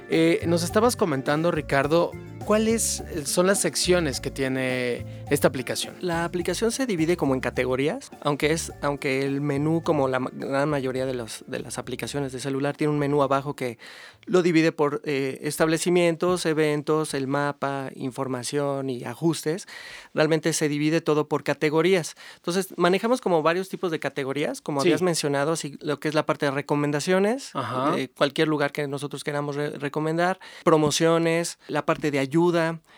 Eh, 0.09 0.43
nos 0.47 0.65
estabas 0.65 0.97
comentando, 0.97 1.53
Ricardo, 1.53 2.11
¿cuáles 2.45 3.03
son 3.25 3.47
las 3.47 3.61
secciones 3.61 4.21
que 4.21 4.31
tiene 4.31 5.05
esta 5.31 5.49
aplicación? 5.49 5.95
La 6.01 6.25
aplicación 6.25 6.73
se 6.73 6.87
divide 6.87 7.17
como 7.17 7.35
en 7.35 7.41
categorías, 7.41 8.11
aunque 8.23 8.53
es 8.53 8.73
aunque 8.81 9.23
el 9.25 9.41
menú 9.41 9.83
como 9.83 10.09
la 10.09 10.19
gran 10.33 10.69
mayoría 10.69 11.07
de, 11.07 11.15
los, 11.15 11.45
de 11.47 11.61
las 11.61 11.79
aplicaciones 11.79 12.33
de 12.33 12.41
celular 12.41 12.77
tiene 12.77 12.93
un 12.93 12.99
menú 12.99 13.23
abajo 13.23 13.55
que 13.55 13.79
lo 14.27 14.43
divide 14.43 14.73
por 14.73 15.01
eh, 15.05 15.39
establecimientos, 15.43 16.45
eventos, 16.47 17.15
el 17.15 17.27
mapa, 17.27 17.91
información 17.95 18.91
y 18.91 19.05
ajustes. 19.05 19.67
Realmente 20.15 20.53
se 20.53 20.69
divide 20.69 21.01
todo 21.01 21.29
por 21.29 21.43
categorías. 21.45 22.15
Entonces 22.37 22.69
manejamos 22.77 23.21
como 23.21 23.43
varios 23.43 23.69
tipos 23.69 23.91
de 23.91 23.99
categorías, 24.01 24.61
como 24.61 24.81
Sí. 24.81 24.89
habías 24.89 25.03
mencionado, 25.03 25.53
así 25.53 25.77
lo 25.81 26.01
que 26.01 26.09
es 26.09 26.15
la 26.15 26.27
parte 26.27 26.47
de 26.47 26.53
recomendaciones, 26.53 27.51
Ajá. 27.55 27.95
eh, 27.99 28.09
cualquier 28.17 28.49
lugar 28.49 28.73
que 28.73 28.87
nosotros 28.89 29.25
queramos 29.25 29.57
re- 29.57 29.71
recomendar, 29.71 30.39
promociones, 30.65 31.59
la 31.69 31.85
parte 31.87 32.11
de 32.11 32.19
ayuda, 32.19 32.30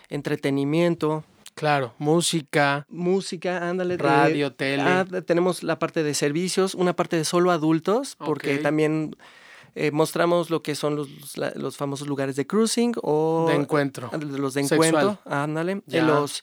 entretenimiento, 0.09 1.25
Claro, 1.55 1.93
música, 1.99 2.87
música, 2.89 3.69
ándale. 3.69 3.97
de- 3.99 4.03
radio, 4.03 4.53
tele. 4.55 4.83
ah, 4.83 5.05
tenemos 5.27 5.63
la 5.63 5.79
parte 5.79 6.03
de 6.03 6.15
servicios, 6.15 6.75
una 6.75 6.95
parte 6.97 7.17
de 7.17 7.25
solo 7.27 7.51
adultos, 7.51 8.17
porque 8.17 8.57
también 8.59 9.15
eh, 9.75 9.91
mostramos 9.91 10.49
lo 10.51 10.63
que 10.63 10.75
son 10.75 10.97
los, 10.97 11.09
los 11.57 11.77
famosos 11.77 12.07
lugares 12.09 12.37
de 12.37 12.47
cruising 12.47 12.95
o 13.03 13.47
de 13.49 13.55
encuentro. 13.57 14.09
ah, 14.13 14.17
los 14.19 14.55
de 14.55 14.63
encuentro, 14.63 15.19
ándale, 15.27 15.83
Ya. 15.87 16.05
los 16.05 16.43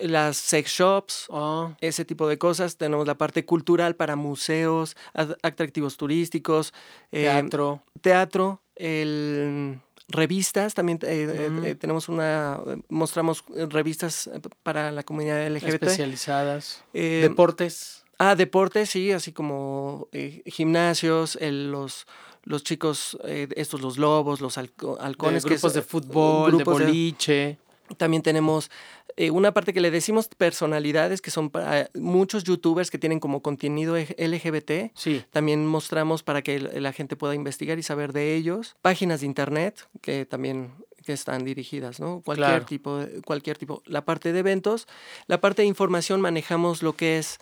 las 0.00 0.36
sex 0.38 0.70
shops, 0.72 1.26
Oh, 1.28 1.72
ese 1.80 2.04
tipo 2.04 2.26
de 2.26 2.36
cosas. 2.36 2.76
Tenemos 2.78 3.06
la 3.06 3.14
parte 3.16 3.44
cultural 3.44 3.94
para 3.94 4.16
museos, 4.16 4.96
atractivos 5.14 5.96
turísticos, 5.96 6.72
eh, 7.12 7.22
teatro. 7.22 7.80
teatro, 8.00 8.60
el 8.74 9.78
revistas, 10.08 10.74
también 10.74 10.98
eh, 11.02 11.26
eh, 11.30 11.50
eh, 11.70 11.74
tenemos 11.74 12.08
una, 12.08 12.60
mostramos 12.88 13.44
eh, 13.56 13.66
revistas 13.68 14.26
eh, 14.26 14.40
para 14.62 14.90
la 14.92 15.02
comunidad 15.02 15.46
LGBT. 15.48 15.74
especializadas. 15.82 16.84
Eh, 16.92 17.20
Deportes. 17.22 18.04
Ah, 18.18 18.36
deportes, 18.36 18.90
sí, 18.90 19.10
así 19.10 19.32
como 19.32 20.08
gimnasios, 20.46 21.36
el- 21.40 21.72
los, 21.72 22.06
los 22.44 22.62
chicos, 22.62 23.18
eh, 23.24 23.48
estos, 23.56 23.80
los 23.80 23.98
lobos, 23.98 24.40
los 24.40 24.56
halco- 24.56 24.96
de 24.98 25.04
halcones. 25.04 25.42
que 25.44 25.50
grupos 25.50 25.70
es, 25.70 25.74
de 25.74 25.82
fútbol, 25.82 26.50
de 26.52 26.56
grupos 26.58 26.78
de- 26.78 26.84
boliche. 26.84 27.58
También 27.98 28.22
tenemos 28.22 28.70
eh, 29.16 29.30
una 29.30 29.52
parte 29.52 29.72
que 29.72 29.80
le 29.80 29.90
decimos 29.90 30.28
personalidades, 30.28 31.20
que 31.20 31.30
son 31.30 31.50
para 31.50 31.90
muchos 31.94 32.42
youtubers 32.44 32.90
que 32.90 32.98
tienen 32.98 33.20
como 33.20 33.42
contenido 33.42 33.96
ej- 33.96 34.14
LGBT. 34.18 34.90
Sí. 34.94 35.22
También 35.30 35.66
mostramos 35.66 36.22
para 36.22 36.42
que 36.42 36.58
la 36.58 36.92
gente 36.92 37.14
pueda 37.16 37.34
investigar 37.34 37.78
y 37.78 37.82
saber 37.82 38.12
de 38.12 38.34
ellos. 38.34 38.76
Páginas 38.82 39.20
de 39.20 39.26
internet 39.26 39.86
que 40.00 40.24
también 40.26 40.72
que 41.04 41.12
están 41.12 41.44
dirigidas, 41.44 42.00
¿no? 42.00 42.22
Cualquier 42.24 42.48
Claro. 42.48 42.64
tipo, 42.64 43.00
cualquier 43.26 43.58
tipo. 43.58 43.82
La 43.84 44.06
parte 44.06 44.32
de 44.32 44.38
eventos, 44.38 44.88
la 45.26 45.38
parte 45.38 45.60
de 45.60 45.68
información 45.68 46.22
manejamos 46.22 46.82
lo 46.82 46.94
que 46.96 47.18
es 47.18 47.38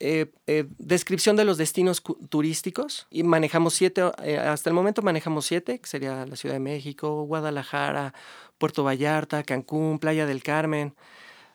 eh, 0.00 0.30
eh, 0.46 0.66
descripción 0.78 1.34
de 1.34 1.44
los 1.44 1.58
destinos 1.58 2.02
turísticos 2.28 3.08
y 3.10 3.24
manejamos 3.24 3.74
siete, 3.74 4.02
eh, 4.22 4.38
hasta 4.38 4.70
el 4.70 4.74
momento 4.74 5.02
manejamos 5.02 5.46
siete, 5.46 5.80
que 5.80 5.88
sería 5.88 6.24
la 6.24 6.36
Ciudad 6.36 6.54
de 6.54 6.60
México, 6.60 7.24
Guadalajara, 7.24 8.14
Puerto 8.58 8.84
Vallarta, 8.84 9.42
Cancún, 9.42 9.98
Playa 9.98 10.24
del 10.26 10.44
Carmen, 10.44 10.94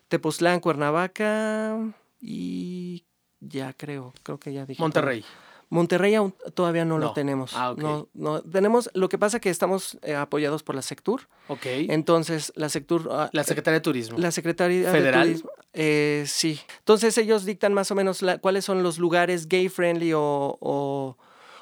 Tepoztlán, 0.10 0.60
Cuernavaca 0.60 1.78
y 2.20 3.06
ya 3.40 3.72
creo, 3.72 4.14
creo 4.24 4.40
que 4.40 4.52
ya 4.52 4.66
dije. 4.66 4.82
todo. 5.22 5.28
Monterrey. 5.74 6.14
Aún 6.16 6.34
todavía 6.54 6.86
no, 6.86 7.00
No. 7.00 7.06
lo 7.08 7.14
tenemos. 7.14 7.54
Ah, 7.56 7.72
ok. 7.72 7.80
no, 7.80 8.08
no, 8.14 8.42
tenemos, 8.42 8.90
lo 8.94 9.10
que 9.10 9.18
pasa 9.18 9.40
que 9.40 9.50
estamos 9.50 9.98
eh, 10.04 10.16
apoyados 10.16 10.62
por 10.64 10.76
la 10.76 10.82
Sectur, 10.82 11.28
Ok. 11.48 11.66
entonces 11.90 12.54
la 12.56 12.70
Sectur... 12.70 13.10
ah, 13.12 13.30
la 13.34 13.44
Secretaría 13.44 13.80
de 13.80 13.82
Turismo. 13.82 14.18
la 14.18 14.32
Secretaría 14.32 14.92
¿Federal? 14.92 15.28
de 15.28 15.34
Turismo. 15.34 15.52
eh, 15.74 16.24
sí. 16.28 16.60
Entonces 16.80 17.18
ellos 17.18 17.44
dictan 17.46 17.74
más 17.74 17.90
o 17.92 17.96
menos 17.96 18.22
la- 18.22 18.38
cuáles 18.38 18.66
son 18.66 18.84
los 18.84 18.98
lugares 19.00 19.48
gay 19.48 19.68
friendly 19.70 20.14
o, 20.14 20.58
o, 20.62 21.18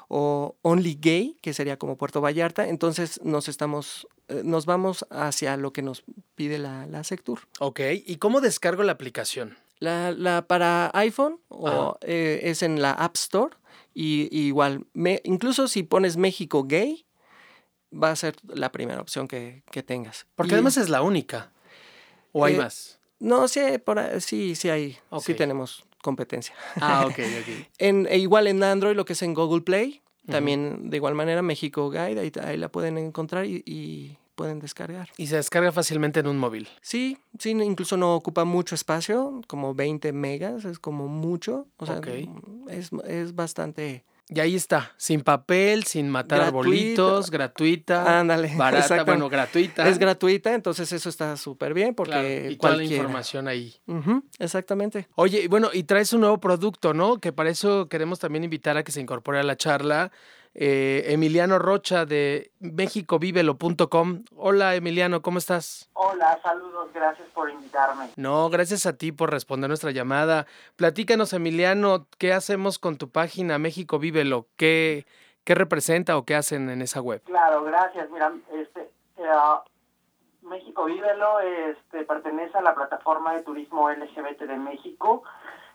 o 0.08 0.56
only 0.62 0.98
gay, 1.00 1.38
que 1.40 1.54
sería 1.54 1.78
como 1.78 1.96
Puerto 1.96 2.20
Vallarta. 2.20 2.68
Entonces 2.68 3.18
nos 3.24 3.48
estamos, 3.48 4.06
eh, 4.28 4.42
nos 4.44 4.66
vamos 4.66 5.06
hacia 5.10 5.56
lo 5.56 5.72
que 5.72 5.80
nos 5.82 6.04
pide 6.34 6.58
la, 6.58 6.86
la 6.86 7.02
Sectur. 7.02 7.40
Ok. 7.60 7.80
¿Y 8.04 8.16
cómo 8.16 8.40
descargo 8.42 8.82
la 8.82 8.92
aplicación? 8.92 9.56
La, 9.82 10.12
la 10.12 10.46
para 10.46 10.90
iPhone 10.94 11.40
o, 11.48 11.96
eh, 12.02 12.40
es 12.44 12.62
en 12.62 12.80
la 12.80 12.92
App 12.92 13.16
Store. 13.16 13.56
Y, 13.94 14.28
y 14.30 14.46
igual, 14.46 14.86
me- 14.94 15.20
incluso 15.24 15.66
si 15.66 15.82
pones 15.82 16.16
México 16.16 16.64
gay, 16.64 17.04
va 17.92 18.10
a 18.10 18.16
ser 18.16 18.36
la 18.46 18.70
primera 18.70 19.00
opción 19.00 19.26
que, 19.28 19.64
que 19.70 19.82
tengas. 19.82 20.26
Porque 20.36 20.52
Y- 20.52 20.54
además 20.54 20.76
es 20.76 20.88
la 20.88 21.02
única. 21.02 21.50
¿O 22.32 22.44
hay 22.44 22.54
Eh, 22.54 22.58
más? 22.58 23.00
No, 23.18 23.48
sí, 23.48 23.60
por 23.84 24.00
sí, 24.20 24.54
sí 24.54 24.70
hay, 24.70 24.96
Ok. 25.10 25.22
sí 25.24 25.34
tenemos 25.34 25.84
competencia. 26.02 26.54
Ah, 26.80 27.04
ok, 27.06 27.18
ok. 27.40 27.66
en, 27.78 28.06
e 28.08 28.18
igual 28.18 28.46
en 28.46 28.62
Android, 28.62 28.96
lo 28.96 29.04
que 29.04 29.12
es 29.14 29.22
en 29.22 29.34
Google 29.34 29.62
Play, 29.62 30.00
también 30.28 30.90
de 30.90 30.96
igual 30.96 31.14
manera 31.14 31.42
México 31.42 31.90
Guide, 31.90 32.20
ahí, 32.20 32.32
ahí 32.42 32.56
la 32.56 32.68
pueden 32.70 32.96
encontrar 32.98 33.44
y, 33.46 34.16
pueden 34.34 34.58
descargar. 34.58 35.10
Y 35.16 35.26
se 35.26 35.36
descarga 35.36 35.72
fácilmente 35.72 36.20
en 36.20 36.26
un 36.26 36.38
móvil. 36.38 36.68
Sí, 36.80 37.18
sí, 37.38 37.50
incluso 37.50 37.96
no 37.96 38.14
ocupa 38.14 38.44
mucho 38.44 38.74
espacio, 38.74 39.40
como 39.46 39.74
20 39.74 40.12
megas, 40.12 40.64
es 40.64 40.78
como 40.78 41.08
mucho. 41.08 41.66
O 41.76 41.86
sea, 41.86 42.00
es, 42.68 42.90
es 43.06 43.34
bastante 43.34 44.04
y 44.34 44.40
ahí 44.40 44.54
está, 44.54 44.92
sin 44.96 45.20
papel, 45.20 45.84
sin 45.84 46.08
matar 46.08 46.40
arbolitos, 46.40 47.30
gratuita. 47.30 48.20
Ándale. 48.20 48.52
Barata, 48.56 49.04
bueno, 49.04 49.28
gratuita. 49.28 49.86
Es 49.86 49.98
gratuita, 49.98 50.54
entonces 50.54 50.90
eso 50.90 51.10
está 51.10 51.36
súper 51.36 51.74
bien 51.74 51.94
porque 51.94 52.48
y 52.52 52.56
toda 52.56 52.76
la 52.76 52.84
información 52.84 53.46
ahí. 53.46 53.74
exactamente. 54.38 55.08
Oye, 55.16 55.48
bueno, 55.48 55.68
y 55.72 55.82
traes 55.82 56.14
un 56.14 56.20
nuevo 56.20 56.40
producto, 56.40 56.94
¿no? 56.94 57.18
Que 57.18 57.32
para 57.32 57.50
eso 57.50 57.88
queremos 57.88 58.20
también 58.20 58.44
invitar 58.44 58.76
a 58.78 58.84
que 58.84 58.92
se 58.92 59.02
incorpore 59.02 59.38
a 59.38 59.42
la 59.42 59.56
charla 59.56 60.10
eh, 60.54 61.04
Emiliano 61.06 61.58
Rocha 61.58 62.04
de 62.04 62.52
mexicovivelo.com. 62.60 64.24
Hola 64.36 64.74
Emiliano, 64.74 65.22
¿cómo 65.22 65.38
estás? 65.38 65.90
Hola, 65.94 66.38
saludos, 66.42 66.92
gracias 66.92 67.28
por 67.30 67.50
invitarme. 67.50 68.10
No, 68.16 68.50
gracias 68.50 68.86
a 68.86 68.96
ti 68.96 69.12
por 69.12 69.30
responder 69.30 69.68
nuestra 69.68 69.90
llamada. 69.90 70.46
Platícanos 70.76 71.32
Emiliano, 71.32 72.06
¿qué 72.18 72.32
hacemos 72.32 72.78
con 72.78 72.98
tu 72.98 73.10
página 73.10 73.58
México 73.58 73.98
Vívelo? 73.98 74.46
¿Qué, 74.56 75.06
qué 75.44 75.54
representa 75.54 76.16
o 76.16 76.24
qué 76.24 76.34
hacen 76.34 76.68
en 76.68 76.82
esa 76.82 77.00
web? 77.00 77.22
Claro, 77.24 77.64
gracias. 77.64 78.10
Mira, 78.10 78.32
este, 78.52 78.90
eh, 79.16 79.24
México 80.42 80.84
Vívelo 80.84 81.40
este, 81.40 82.04
pertenece 82.04 82.58
a 82.58 82.62
la 82.62 82.74
plataforma 82.74 83.34
de 83.34 83.42
turismo 83.42 83.90
LGBT 83.90 84.42
de 84.42 84.56
México 84.56 85.22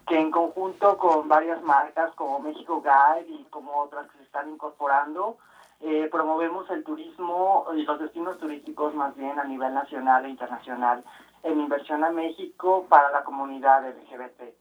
que 0.08 0.18
en 0.18 0.32
conjunto 0.32 0.98
con 0.98 1.28
varias 1.28 1.62
marcas 1.62 2.14
como 2.16 2.40
México 2.40 2.82
Guide 2.82 3.28
y 3.30 3.44
como 3.50 3.82
otras 3.82 4.10
que 4.10 4.18
se 4.18 4.24
están 4.24 4.50
incorporando, 4.50 5.38
eh, 5.82 6.08
promovemos 6.10 6.68
el 6.72 6.84
turismo 6.84 7.66
y 7.76 7.84
los 7.84 8.00
destinos 8.00 8.40
turísticos 8.40 8.96
más 8.96 9.16
bien 9.16 9.38
a 9.38 9.44
nivel 9.44 9.74
nacional 9.74 10.26
e 10.26 10.30
internacional 10.30 11.04
en 11.44 11.60
inversión 11.60 12.04
a 12.04 12.10
México 12.10 12.86
para 12.90 13.12
la 13.12 13.24
comunidad 13.24 13.88
LGBT. 13.88 14.56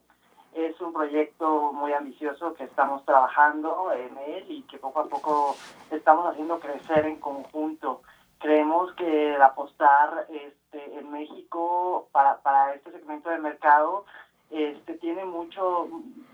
Es 0.53 0.81
un 0.81 0.93
proyecto 0.93 1.73
muy 1.73 1.93
ambicioso 1.93 2.55
que 2.55 2.65
estamos 2.65 3.05
trabajando 3.05 3.93
en 3.93 4.19
él 4.19 4.47
y 4.49 4.63
que 4.63 4.79
poco 4.79 5.01
a 5.01 5.07
poco 5.07 5.57
estamos 5.91 6.27
haciendo 6.27 6.59
crecer 6.59 7.07
en 7.07 7.21
conjunto. 7.21 8.03
Creemos 8.39 8.93
que 8.95 9.35
el 9.35 9.43
apostar 9.43 10.27
este, 10.29 10.99
en 10.99 11.11
México 11.13 12.09
para, 12.11 12.39
para 12.39 12.75
este 12.75 12.91
segmento 12.91 13.31
de 13.31 13.39
mercado 13.39 14.05
este, 14.51 14.95
tiene 14.95 15.25
mucho, 15.25 15.89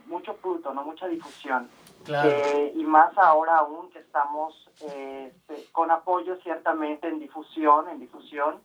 mucho 0.06 0.34
fruto, 0.34 0.72
¿no? 0.74 0.84
mucha 0.84 1.06
difusión. 1.08 1.68
Eh, 2.08 2.72
y 2.74 2.82
más 2.84 3.16
ahora 3.16 3.58
aún 3.58 3.90
que 3.90 4.00
estamos 4.00 4.68
este, 4.80 5.66
con 5.72 5.90
apoyo 5.90 6.36
ciertamente 6.42 7.08
en 7.08 7.20
difusión, 7.20 7.88
en 7.88 8.00
difusión 8.00 8.60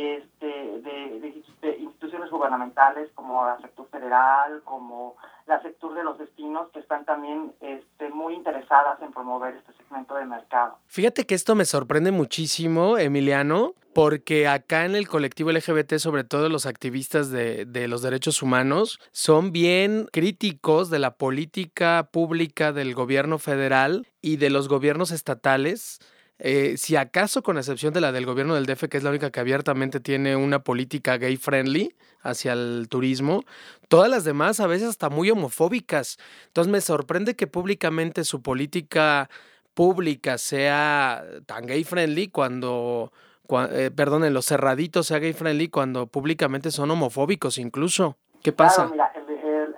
este, 0.00 0.46
de, 0.46 1.34
instituciones 1.78 2.30
gubernamentales 2.30 3.10
como 3.14 3.44
la 3.44 3.60
sector 3.60 3.86
federal, 3.90 4.62
como 4.64 5.16
la 5.46 5.60
sector 5.62 5.94
de 5.94 6.02
los 6.02 6.18
destinos, 6.18 6.70
que 6.72 6.80
están 6.80 7.04
también 7.04 7.52
este, 7.60 8.08
muy 8.08 8.34
interesadas 8.34 9.00
en 9.02 9.12
promover 9.12 9.54
este 9.56 9.72
segmento 9.74 10.14
de 10.14 10.24
mercado. 10.24 10.78
Fíjate 10.86 11.24
que 11.26 11.34
esto 11.34 11.54
me 11.54 11.66
sorprende 11.66 12.10
muchísimo, 12.10 12.96
Emiliano, 12.96 13.74
porque 13.94 14.48
acá 14.48 14.86
en 14.86 14.94
el 14.94 15.08
colectivo 15.08 15.52
LGBT, 15.52 15.96
sobre 15.98 16.24
todo 16.24 16.48
los 16.48 16.64
activistas 16.64 17.30
de, 17.30 17.66
de, 17.66 17.86
los 17.86 18.00
derechos 18.00 18.42
humanos, 18.42 18.98
son 19.10 19.52
bien 19.52 20.08
críticos 20.10 20.88
de 20.88 21.00
la 21.00 21.16
política 21.16 22.08
pública 22.10 22.72
del 22.72 22.94
gobierno 22.94 23.38
federal 23.38 24.06
y 24.22 24.36
de 24.38 24.48
los 24.48 24.68
gobiernos 24.68 25.10
estatales 25.10 26.00
eh, 26.44 26.76
si 26.76 26.96
acaso 26.96 27.44
con 27.44 27.56
excepción 27.56 27.94
de 27.94 28.00
la 28.00 28.10
del 28.10 28.26
gobierno 28.26 28.56
del 28.56 28.66
DF, 28.66 28.88
que 28.88 28.96
es 28.96 29.04
la 29.04 29.10
única 29.10 29.30
que 29.30 29.38
abiertamente 29.38 30.00
tiene 30.00 30.34
una 30.34 30.58
política 30.58 31.16
gay 31.16 31.36
friendly 31.36 31.94
hacia 32.20 32.52
el 32.54 32.88
turismo, 32.90 33.44
todas 33.86 34.10
las 34.10 34.24
demás 34.24 34.58
a 34.58 34.66
veces 34.66 34.88
hasta 34.88 35.08
muy 35.08 35.30
homofóbicas. 35.30 36.18
Entonces 36.48 36.68
me 36.72 36.80
sorprende 36.80 37.36
que 37.36 37.46
públicamente 37.46 38.24
su 38.24 38.42
política 38.42 39.30
pública 39.72 40.36
sea 40.36 41.22
tan 41.46 41.64
gay 41.64 41.84
friendly 41.84 42.26
cuando, 42.26 43.12
eh, 43.70 43.92
perdón, 43.94 44.24
en 44.24 44.34
los 44.34 44.46
cerraditos 44.46 45.06
sea 45.06 45.20
gay 45.20 45.34
friendly 45.34 45.68
cuando 45.68 46.08
públicamente 46.08 46.72
son 46.72 46.90
homofóbicos 46.90 47.56
incluso. 47.56 48.16
¿Qué 48.42 48.50
pasa? 48.50 48.88
mira, 48.88 49.12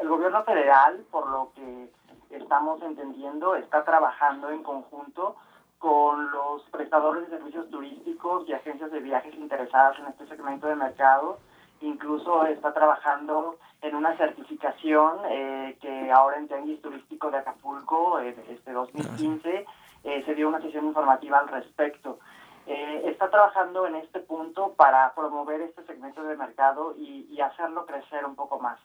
el 0.01 0.09
gobierno 0.09 0.43
federal, 0.45 1.05
por 1.11 1.29
lo 1.29 1.53
que 1.55 1.91
estamos 2.31 2.81
entendiendo, 2.81 3.55
está 3.55 3.85
trabajando 3.85 4.49
en 4.49 4.63
conjunto 4.63 5.37
con 5.85 6.31
los 6.31 6.63
prestadores 6.71 7.29
de 7.29 7.37
servicios 7.37 7.69
turísticos 7.69 8.49
y 8.49 8.55
agencias 8.55 8.91
de 8.91 9.01
viajes 9.01 9.35
interesadas 9.35 9.99
en 9.99 10.07
este 10.07 10.27
segmento 10.29 10.67
de 10.67 10.77
mercado. 10.77 11.39
Incluso 11.83 12.47
está 12.47 12.73
trabajando 12.73 13.59
en 13.83 13.95
una 13.95 14.17
certificación 14.17 15.19
eh, 15.29 15.77
que 15.83 16.11
ahora 16.11 16.39
en 16.39 16.49
Tianguis 16.49 16.81
Turístico 16.81 17.31
de 17.31 17.37
Acapulco, 17.37 18.19
este 18.19 18.73
2015, 18.73 19.67
eh, 20.05 20.23
se 20.25 20.35
dio 20.35 20.49
una 20.49 20.63
sesión 20.63 20.87
informativa 20.87 21.39
al 21.39 21.49
respecto. 21.49 22.19
Eh, 22.67 23.03
está 23.05 23.29
trabajando 23.29 23.87
en 23.87 23.97
este 23.97 24.21
punto 24.21 24.73
para 24.79 25.15
promover 25.15 25.61
este 25.61 25.85
segmento 25.85 26.23
de 26.23 26.35
mercado 26.35 26.95
y, 26.97 27.27
y 27.31 27.43
hacerlo 27.43 27.85
crecer 27.85 28.25
un 28.25 28.37
poco 28.37 28.59
más. 28.59 28.79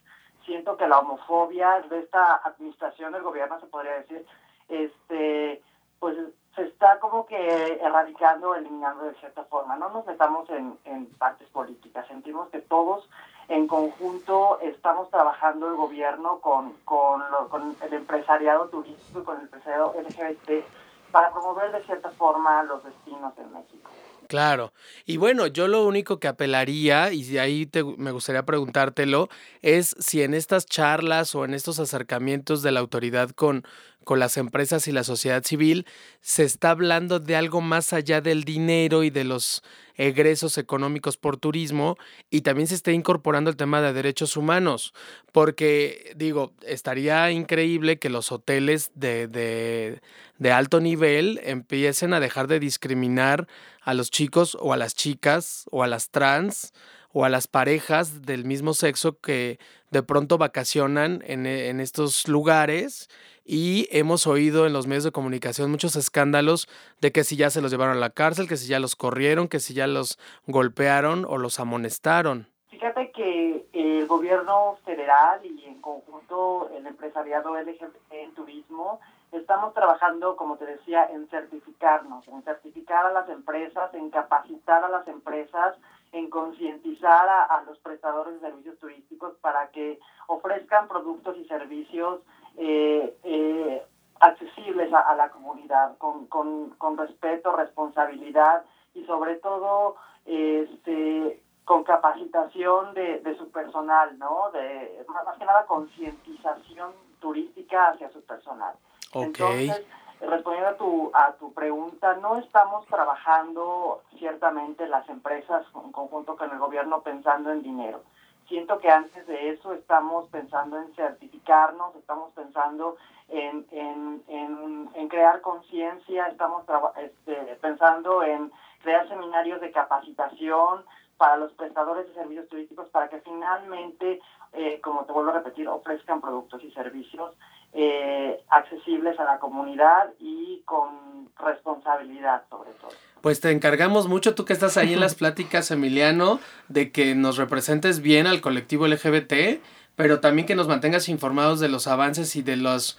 Siento 0.45 0.75
que 0.75 0.85
la 0.85 0.99
homofobia 0.99 1.79
de 1.89 1.99
esta 1.99 2.41
administración 2.43 3.13
del 3.13 3.23
gobierno, 3.23 3.57
se 3.61 3.67
podría 3.67 3.93
decir, 3.93 4.25
este, 4.67 5.61
pues 6.01 6.17
se 6.55 6.63
está 6.63 6.99
como 6.99 7.25
que 7.25 7.79
erradicando, 7.81 8.55
eliminando 8.55 9.05
de 9.05 9.13
cierta 9.15 9.43
forma. 9.45 9.75
No 9.77 9.89
nos 9.89 10.05
metamos 10.05 10.49
en, 10.49 10.77
en 10.85 11.05
partes 11.17 11.47
políticas, 11.49 12.07
sentimos 12.07 12.49
que 12.49 12.59
todos 12.59 13.07
en 13.49 13.67
conjunto 13.67 14.59
estamos 14.61 15.09
trabajando 15.09 15.67
el 15.67 15.75
gobierno 15.75 16.39
con, 16.39 16.73
con, 16.85 17.21
con 17.49 17.75
el 17.81 17.93
empresariado 17.93 18.69
turístico 18.69 19.21
y 19.21 19.23
con 19.23 19.37
el 19.37 19.43
empresariado 19.43 19.95
LGBT 19.99 20.65
para 21.11 21.31
promover 21.31 21.71
de 21.71 21.83
cierta 21.83 22.11
forma 22.11 22.61
los 22.63 22.83
destinos 22.83 23.33
en 23.37 23.51
México. 23.51 23.89
Claro. 24.27 24.73
Y 25.07 25.17
bueno, 25.17 25.47
yo 25.47 25.67
lo 25.67 25.87
único 25.87 26.19
que 26.19 26.27
apelaría, 26.27 27.11
y 27.11 27.39
ahí 27.39 27.65
te, 27.65 27.83
me 27.83 28.11
gustaría 28.11 28.43
preguntártelo, 28.43 29.27
es 29.63 29.95
si 29.97 30.21
en 30.21 30.35
estas 30.35 30.67
charlas 30.67 31.33
o 31.33 31.45
en 31.45 31.55
estos 31.55 31.79
acercamientos 31.79 32.61
de 32.61 32.71
la 32.71 32.79
autoridad 32.79 33.31
con, 33.31 33.63
con 34.09 34.17
las 34.17 34.37
empresas 34.37 34.87
y 34.87 34.91
la 34.91 35.03
sociedad 35.03 35.43
civil, 35.43 35.85
se 36.19 36.43
está 36.43 36.71
hablando 36.71 37.19
de 37.19 37.35
algo 37.35 37.61
más 37.61 37.93
allá 37.93 38.21
del 38.21 38.43
dinero 38.43 39.03
y 39.03 39.11
de 39.11 39.23
los 39.23 39.61
egresos 39.97 40.57
económicos 40.57 41.15
por 41.15 41.37
turismo 41.37 41.95
y 42.31 42.41
también 42.41 42.67
se 42.67 42.73
está 42.73 42.91
incorporando 42.91 43.51
el 43.51 43.55
tema 43.55 43.83
de 43.83 43.93
derechos 43.93 44.35
humanos, 44.35 44.95
porque 45.31 46.11
digo, 46.15 46.53
estaría 46.65 47.29
increíble 47.29 47.99
que 47.99 48.09
los 48.09 48.31
hoteles 48.31 48.89
de, 48.95 49.27
de, 49.27 50.01
de 50.39 50.51
alto 50.51 50.79
nivel 50.79 51.39
empiecen 51.43 52.15
a 52.15 52.19
dejar 52.19 52.47
de 52.47 52.59
discriminar 52.59 53.47
a 53.83 53.93
los 53.93 54.09
chicos 54.09 54.57
o 54.59 54.73
a 54.73 54.77
las 54.77 54.95
chicas 54.95 55.65
o 55.69 55.83
a 55.83 55.87
las 55.87 56.09
trans 56.09 56.73
o 57.11 57.25
a 57.25 57.29
las 57.29 57.47
parejas 57.47 58.23
del 58.23 58.43
mismo 58.43 58.73
sexo 58.73 59.19
que 59.19 59.59
de 59.91 60.01
pronto 60.01 60.39
vacacionan 60.39 61.23
en, 61.27 61.45
en 61.45 61.79
estos 61.79 62.27
lugares 62.27 63.07
y 63.51 63.87
hemos 63.89 64.27
oído 64.27 64.67
en 64.67 64.73
los 64.73 64.85
medios 64.85 65.03
de 65.03 65.11
comunicación 65.11 65.71
muchos 65.71 65.95
escándalos 65.95 66.67
de 67.01 67.11
que 67.11 67.23
si 67.23 67.35
ya 67.35 67.49
se 67.49 67.61
los 67.61 67.71
llevaron 67.71 67.97
a 67.97 67.99
la 67.99 68.11
cárcel, 68.11 68.47
que 68.47 68.57
si 68.57 68.67
ya 68.67 68.79
los 68.79 68.95
corrieron, 68.95 69.47
que 69.47 69.59
si 69.59 69.73
ya 69.73 69.87
los 69.87 70.19
golpearon 70.45 71.25
o 71.27 71.39
los 71.39 71.59
amonestaron. 71.59 72.45
Fíjate 72.69 73.11
que 73.11 73.65
el 73.73 74.05
gobierno 74.05 74.77
federal 74.85 75.43
y 75.43 75.65
en 75.65 75.81
conjunto 75.81 76.69
el 76.77 76.85
empresariado 76.85 77.59
LGBT 77.59 77.95
en 78.11 78.35
turismo 78.35 78.99
estamos 79.31 79.73
trabajando, 79.73 80.35
como 80.35 80.57
te 80.57 80.67
decía, 80.67 81.09
en 81.11 81.27
certificarnos, 81.29 82.27
en 82.27 82.43
certificar 82.43 83.07
a 83.07 83.11
las 83.11 83.29
empresas, 83.29 83.91
en 83.95 84.11
capacitar 84.11 84.83
a 84.83 84.89
las 84.89 85.07
empresas, 85.07 85.75
en 86.11 86.29
concientizar 86.29 87.27
a, 87.27 87.63
los 87.65 87.79
prestadores 87.79 88.35
de 88.35 88.41
servicios 88.41 88.77
turísticos 88.77 89.33
para 89.41 89.69
que 89.71 89.99
ofrezcan 90.27 90.87
productos 90.87 91.35
y 91.37 91.45
servicios 91.45 92.21
eh, 92.61 93.15
eh, 93.23 93.83
accesibles 94.19 94.91
a, 94.93 95.15
la 95.15 95.29
comunidad, 95.29 95.97
con, 95.97 96.27
con, 96.27 96.71
con, 96.71 96.97
respeto, 96.97 97.55
responsabilidad 97.55 98.65
y 98.93 99.05
sobre 99.05 99.37
todo 99.37 99.95
este, 100.25 101.41
con 101.63 101.85
capacitación 101.85 102.93
de, 102.93 103.19
de 103.19 103.37
su 103.37 103.49
personal, 103.49 104.19
¿no? 104.19 104.51
De, 104.51 105.05
más 105.07 105.37
que 105.37 105.45
nada 105.45 105.65
concientización 105.67 106.91
turística 107.21 107.91
hacia 107.91 108.11
su 108.11 108.21
personal. 108.23 108.75
Entonces, 109.13 109.85
respondiendo 110.19 110.69
a 110.71 110.75
tu, 110.75 111.11
a 111.13 111.31
tu 111.39 111.53
pregunta, 111.53 112.15
no 112.15 112.35
estamos 112.39 112.85
trabajando 112.87 114.01
ciertamente 114.17 114.85
las 114.89 115.07
empresas 115.07 115.65
en 115.81 115.93
conjunto 115.93 116.35
con 116.35 116.51
el 116.51 116.59
gobierno 116.59 117.01
pensando 117.03 117.51
en 117.51 117.63
dinero 117.63 118.01
siento 118.49 118.79
que 118.79 118.89
antes 118.89 119.25
de 119.27 119.51
eso 119.51 119.73
estamos 119.73 120.27
pensando 120.29 120.77
en 120.77 120.93
certificarnos, 120.95 121.95
estamos 121.95 122.33
pensando 122.33 122.97
en, 123.29 123.65
en, 123.71 125.07
crear 125.07 125.41
conciencia, 125.41 126.27
estamos 126.27 126.65
este, 126.97 127.35
pensando 127.61 128.21
en 128.23 128.51
crear 128.81 129.07
seminarios 129.07 129.61
de 129.61 129.71
capacitación 129.71 130.83
para 131.17 131.37
los 131.37 131.51
prestadores 131.53 132.07
de 132.07 132.13
servicios 132.13 132.47
turísticos 132.47 132.87
para 132.89 133.09
que 133.09 133.19
finalmente, 133.21 134.21
eh, 134.53 134.79
como 134.81 135.05
te 135.05 135.13
vuelvo 135.13 135.31
a 135.31 135.35
repetir, 135.35 135.67
ofrezcan 135.67 136.21
productos 136.21 136.63
y 136.63 136.71
servicios 136.71 137.33
eh, 137.73 138.43
accesibles 138.49 139.19
a 139.19 139.25
la 139.25 139.39
comunidad 139.39 140.11
y 140.19 140.61
con 140.65 141.29
responsabilidad 141.37 142.43
sobre 142.49 142.71
todo. 142.73 142.91
Pues 143.21 143.39
te 143.39 143.51
encargamos 143.51 144.07
mucho, 144.07 144.35
tú 144.35 144.45
que 144.45 144.53
estás 144.53 144.77
ahí 144.77 144.93
en 144.93 144.99
las 144.99 145.15
pláticas, 145.19 145.71
Emiliano, 145.71 146.39
de 146.67 146.91
que 146.91 147.15
nos 147.15 147.37
representes 147.37 148.01
bien 148.01 148.27
al 148.27 148.41
colectivo 148.41 148.87
LGBT, 148.87 149.61
pero 149.95 150.19
también 150.19 150.47
que 150.47 150.55
nos 150.55 150.67
mantengas 150.67 151.09
informados 151.09 151.59
de 151.59 151.69
los 151.69 151.87
avances 151.87 152.35
y 152.35 152.41
de 152.41 152.55
los 152.55 152.97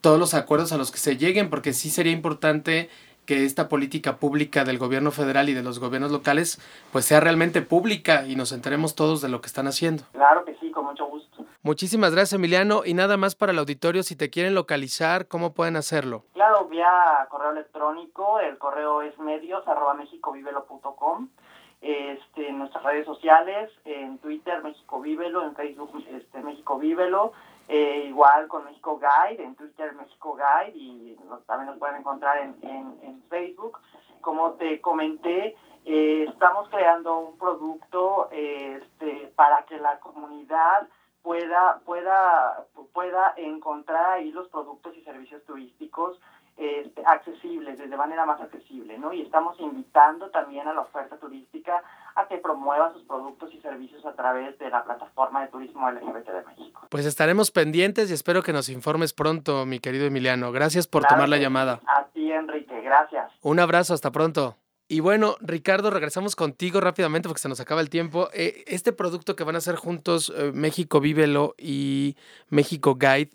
todos 0.00 0.18
los 0.18 0.34
acuerdos 0.34 0.72
a 0.72 0.78
los 0.78 0.90
que 0.90 0.98
se 0.98 1.16
lleguen, 1.16 1.50
porque 1.50 1.72
sí 1.72 1.90
sería 1.90 2.12
importante 2.12 2.88
que 3.26 3.44
esta 3.44 3.68
política 3.68 4.16
pública 4.16 4.64
del 4.64 4.78
gobierno 4.78 5.10
federal 5.10 5.48
y 5.48 5.54
de 5.54 5.62
los 5.62 5.78
gobiernos 5.78 6.10
locales 6.10 6.60
pues 6.90 7.04
sea 7.04 7.20
realmente 7.20 7.62
pública 7.62 8.26
y 8.26 8.36
nos 8.36 8.52
enteremos 8.52 8.94
todos 8.94 9.20
de 9.20 9.28
lo 9.28 9.40
que 9.40 9.46
están 9.46 9.66
haciendo. 9.66 10.04
Claro 10.12 10.44
que 10.44 10.56
sí, 10.60 10.70
con 10.70 10.86
mucho 10.86 11.06
gusto. 11.06 11.44
Muchísimas 11.64 12.10
gracias 12.10 12.32
Emiliano 12.32 12.82
y 12.84 12.92
nada 12.92 13.16
más 13.16 13.36
para 13.36 13.52
el 13.52 13.58
auditorio, 13.60 14.02
si 14.02 14.16
te 14.16 14.30
quieren 14.30 14.52
localizar, 14.52 15.28
¿cómo 15.28 15.54
pueden 15.54 15.76
hacerlo? 15.76 16.24
Claro, 16.32 16.64
vía 16.64 17.24
correo 17.30 17.52
electrónico, 17.52 18.40
el 18.40 18.58
correo 18.58 19.00
es 19.02 19.16
medios 19.20 19.66
arroba 19.68 19.94
mexicovivelo.com. 19.94 21.28
Este, 21.80 22.48
en 22.48 22.58
nuestras 22.58 22.82
redes 22.82 23.06
sociales, 23.06 23.70
en 23.84 24.18
Twitter 24.18 24.60
México 24.62 25.00
Vívelo, 25.00 25.44
en 25.44 25.54
Facebook 25.54 26.04
este, 26.10 26.40
México 26.40 26.78
Vívelo, 26.78 27.32
eh, 27.68 28.06
igual 28.08 28.48
con 28.48 28.64
México 28.64 29.00
Guide, 29.00 29.44
en 29.44 29.54
Twitter 29.54 29.92
México 29.94 30.36
Guide 30.36 30.76
y 30.76 31.16
también 31.46 31.70
nos 31.70 31.78
pueden 31.78 31.96
encontrar 31.96 32.38
en, 32.38 33.22
Facebook. 33.30 33.78
Como 34.20 34.52
te 34.52 34.80
comenté, 34.80 35.56
eh, 35.84 36.26
estamos 36.28 36.68
creando 36.68 37.18
un 37.18 37.38
producto 37.38 38.28
este, 38.30 39.32
para 39.36 39.64
que 39.64 39.78
la 39.78 39.98
comunidad 40.00 40.88
pueda, 41.22 41.80
pueda, 41.84 42.66
pueda 42.92 43.34
encontrar 43.36 44.12
ahí 44.12 44.32
los 44.32 44.48
productos 44.48 44.96
y 44.96 45.02
servicios 45.02 45.42
turísticos 45.44 46.18
este, 46.56 47.02
accesibles, 47.06 47.78
de 47.78 47.96
manera 47.96 48.26
más 48.26 48.40
accesible, 48.40 48.98
¿no? 48.98 49.12
Y 49.12 49.22
estamos 49.22 49.58
invitando 49.58 50.30
también 50.30 50.68
a 50.68 50.74
la 50.74 50.82
oferta 50.82 51.16
turística 51.16 51.82
a 52.14 52.26
que 52.28 52.36
promueva 52.38 52.92
sus 52.92 53.02
productos 53.04 53.52
y 53.54 53.60
servicios 53.60 54.04
a 54.04 54.12
través 54.12 54.58
de 54.58 54.68
la 54.68 54.84
plataforma 54.84 55.42
de 55.42 55.48
turismo 55.48 55.90
LGBT 55.90 56.28
de 56.28 56.44
México. 56.44 56.86
Pues 56.90 57.06
estaremos 57.06 57.50
pendientes 57.50 58.10
y 58.10 58.14
espero 58.14 58.42
que 58.42 58.52
nos 58.52 58.68
informes 58.68 59.14
pronto, 59.14 59.64
mi 59.64 59.78
querido 59.78 60.06
Emiliano. 60.06 60.52
Gracias 60.52 60.86
por 60.86 61.04
tomar 61.04 61.28
la 61.28 61.38
llamada. 61.38 61.80
A 61.86 62.04
ti, 62.12 62.30
Enrique, 62.30 62.80
gracias. 62.82 63.32
Un 63.42 63.58
abrazo, 63.58 63.94
hasta 63.94 64.10
pronto. 64.10 64.56
Y 64.92 65.00
bueno, 65.00 65.36
Ricardo, 65.40 65.88
regresamos 65.88 66.36
contigo 66.36 66.78
rápidamente 66.78 67.26
porque 67.26 67.40
se 67.40 67.48
nos 67.48 67.60
acaba 67.60 67.80
el 67.80 67.88
tiempo. 67.88 68.28
Eh, 68.34 68.62
este 68.66 68.92
producto 68.92 69.34
que 69.34 69.42
van 69.42 69.54
a 69.54 69.58
hacer 69.58 69.74
juntos, 69.76 70.30
eh, 70.36 70.52
México 70.52 71.00
Vívelo 71.00 71.54
y 71.56 72.14
México 72.50 72.96
Guide, 72.96 73.30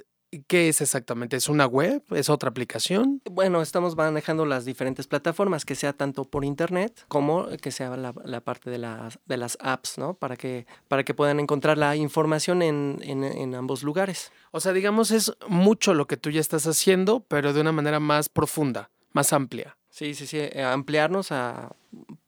¿Qué 0.47 0.67
es 0.67 0.81
exactamente? 0.81 1.37
¿Es 1.37 1.47
una 1.47 1.65
web? 1.65 2.03
¿Es 2.11 2.29
otra 2.29 2.49
aplicación? 2.49 3.21
Bueno, 3.31 3.61
estamos 3.61 3.95
manejando 3.95 4.45
las 4.45 4.65
diferentes 4.65 5.07
plataformas, 5.07 5.63
que 5.63 5.73
sea 5.73 5.93
tanto 5.93 6.25
por 6.25 6.43
internet 6.43 7.05
como 7.07 7.47
que 7.61 7.71
sea 7.71 7.95
la, 7.95 8.41
parte 8.41 8.69
de 8.69 8.77
las, 8.77 9.19
de 9.25 9.37
las 9.37 9.57
apps, 9.61 9.97
¿no? 9.97 10.15
Para 10.15 10.35
que, 10.35 10.67
para 10.89 11.05
que 11.05 11.13
puedan 11.13 11.39
encontrar 11.39 11.77
la 11.77 11.95
información 11.95 12.61
en, 12.61 12.99
en, 13.01 13.55
ambos 13.55 13.83
lugares. 13.83 14.33
O 14.51 14.59
sea, 14.59 14.73
digamos, 14.73 15.11
es 15.11 15.31
mucho 15.47 15.93
lo 15.93 16.07
que 16.07 16.17
tú 16.17 16.29
ya 16.29 16.41
estás 16.41 16.67
haciendo, 16.67 17.21
pero 17.21 17.53
de 17.53 17.61
una 17.61 17.71
manera 17.71 18.01
más 18.01 18.27
profunda, 18.27 18.91
más 19.13 19.31
amplia. 19.31 19.76
Sí, 19.97 20.13
sí, 20.13 20.27
sí, 20.27 20.37
eh, 20.37 20.61
ampliarnos 20.61 21.31
a, 21.31 21.75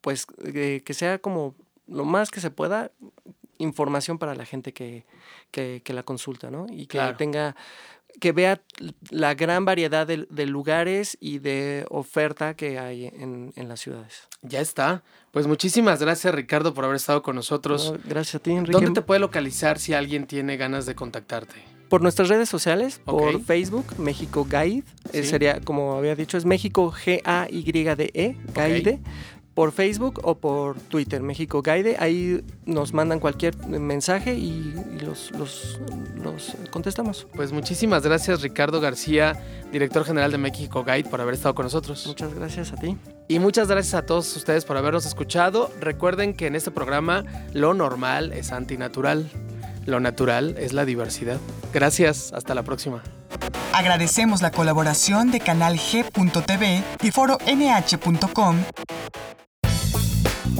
pues, 0.00 0.26
que 0.26 0.92
sea 0.92 1.20
como 1.20 1.54
lo 1.86 2.04
más 2.04 2.32
que 2.32 2.40
se 2.40 2.50
pueda 2.50 2.90
información 3.58 4.18
para 4.18 4.34
la 4.34 4.44
gente 4.44 4.72
que, 4.72 5.04
que, 5.52 5.82
la 5.92 6.02
consulta, 6.02 6.50
¿no? 6.50 6.66
Y 6.68 6.86
que 6.86 7.00
tenga, 7.16 7.54
que 8.18 8.32
vea 8.32 8.60
la 9.10 9.34
gran 9.34 9.64
variedad 9.64 10.04
de, 10.04 10.46
lugares 10.46 11.16
y 11.20 11.38
de 11.38 11.86
oferta 11.90 12.54
que 12.54 12.80
hay 12.80 13.06
en, 13.06 13.52
en, 13.54 13.68
las 13.68 13.78
ciudades. 13.78 14.26
Ya 14.42 14.60
está. 14.60 15.04
Pues 15.30 15.46
muchísimas 15.46 16.00
gracias, 16.00 16.34
Ricardo, 16.34 16.74
por 16.74 16.84
haber 16.84 16.96
estado 16.96 17.22
con 17.22 17.36
nosotros. 17.36 17.94
gracias 18.04 18.36
a 18.36 18.38
ti, 18.40 18.50
Enrique. 18.50 18.72
¿Dónde 18.72 19.00
te 19.00 19.06
puede 19.06 19.20
localizar 19.20 19.78
si 19.78 19.94
alguien 19.94 20.26
tiene 20.26 20.56
ganas 20.56 20.86
de 20.86 20.96
contactarte? 20.96 21.79
Por 21.90 22.00
nuestras 22.02 22.28
redes 22.28 22.48
sociales, 22.48 23.00
por 23.04 23.42
Facebook, 23.42 23.84
México 23.98 24.46
Guide, 24.48 24.84
eh, 25.12 25.24
sería, 25.24 25.60
como 25.60 25.96
había 25.96 26.14
dicho, 26.14 26.38
es 26.38 26.46
México 26.46 26.90
G-A-Y-D-E, 26.92 28.36
Guide 28.54 29.00
por 29.60 29.72
Facebook 29.72 30.20
o 30.22 30.38
por 30.38 30.80
Twitter, 30.80 31.22
México 31.22 31.62
Guide. 31.62 31.96
Ahí 31.98 32.42
nos 32.64 32.94
mandan 32.94 33.20
cualquier 33.20 33.54
mensaje 33.66 34.34
y, 34.34 34.72
los, 35.04 35.32
los, 35.32 35.78
contestamos. 36.70 37.26
Pues 37.34 37.52
muchísimas 37.52 38.02
gracias 38.02 38.40
Ricardo 38.40 38.80
García, 38.80 39.38
director 39.72 40.04
general 40.04 40.30
de 40.30 40.38
México 40.38 40.84
Guide, 40.84 41.10
por 41.10 41.20
haber 41.20 41.34
estado 41.34 41.54
con 41.54 41.64
nosotros. 41.64 42.06
Muchas 42.06 42.32
gracias 42.32 42.72
a 42.72 42.76
ti. 42.76 42.96
Y 43.28 43.38
muchas 43.38 43.68
gracias 43.68 43.94
a 43.94 44.06
todos 44.06 44.34
ustedes 44.34 44.64
por 44.64 44.76
habernos 44.76 45.04
escuchado. 45.04 45.70
Recuerden 45.80 46.34
que 46.34 46.46
en 46.46 46.54
este 46.54 46.70
programa 46.70 47.24
lo 47.52 47.74
normal 47.74 48.32
es 48.32 48.52
antinatural. 48.52 49.28
Lo 49.90 49.98
natural 49.98 50.54
es 50.56 50.72
la 50.72 50.84
diversidad. 50.84 51.38
Gracias, 51.74 52.32
hasta 52.32 52.54
la 52.54 52.62
próxima. 52.62 53.02
Agradecemos 53.72 54.40
la 54.40 54.52
colaboración 54.52 55.32
de 55.32 55.40
Canal 55.40 55.78
G.tv 55.78 56.84
y 57.02 57.10
Foro 57.10 57.38
NH.com 57.44 58.56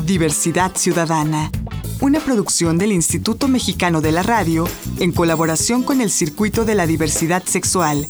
Diversidad 0.03 0.73
Ciudadana, 0.75 1.49
una 2.01 2.19
producción 2.19 2.77
del 2.77 2.91
Instituto 2.91 3.47
Mexicano 3.47 4.01
de 4.01 4.11
la 4.11 4.25
Radio 4.25 4.69
en 4.99 5.13
colaboración 5.13 5.85
con 5.85 6.01
el 6.01 6.11
Circuito 6.11 6.65
de 6.65 6.75
la 6.75 6.89
Diversidad 6.89 7.45
Sexual. 7.45 8.09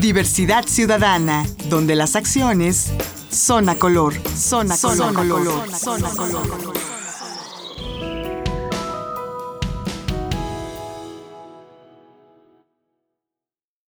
Diversidad 0.00 0.64
Ciudadana, 0.64 1.44
donde 1.68 1.96
las 1.96 2.14
acciones 2.14 2.92
son 3.30 3.68
a 3.68 3.74
color, 3.74 4.14
son 4.36 4.70
a 4.70 4.78
color, 4.78 5.12
color, 5.12 5.70
son 5.72 6.04
a 6.04 6.10
color. 6.10 6.93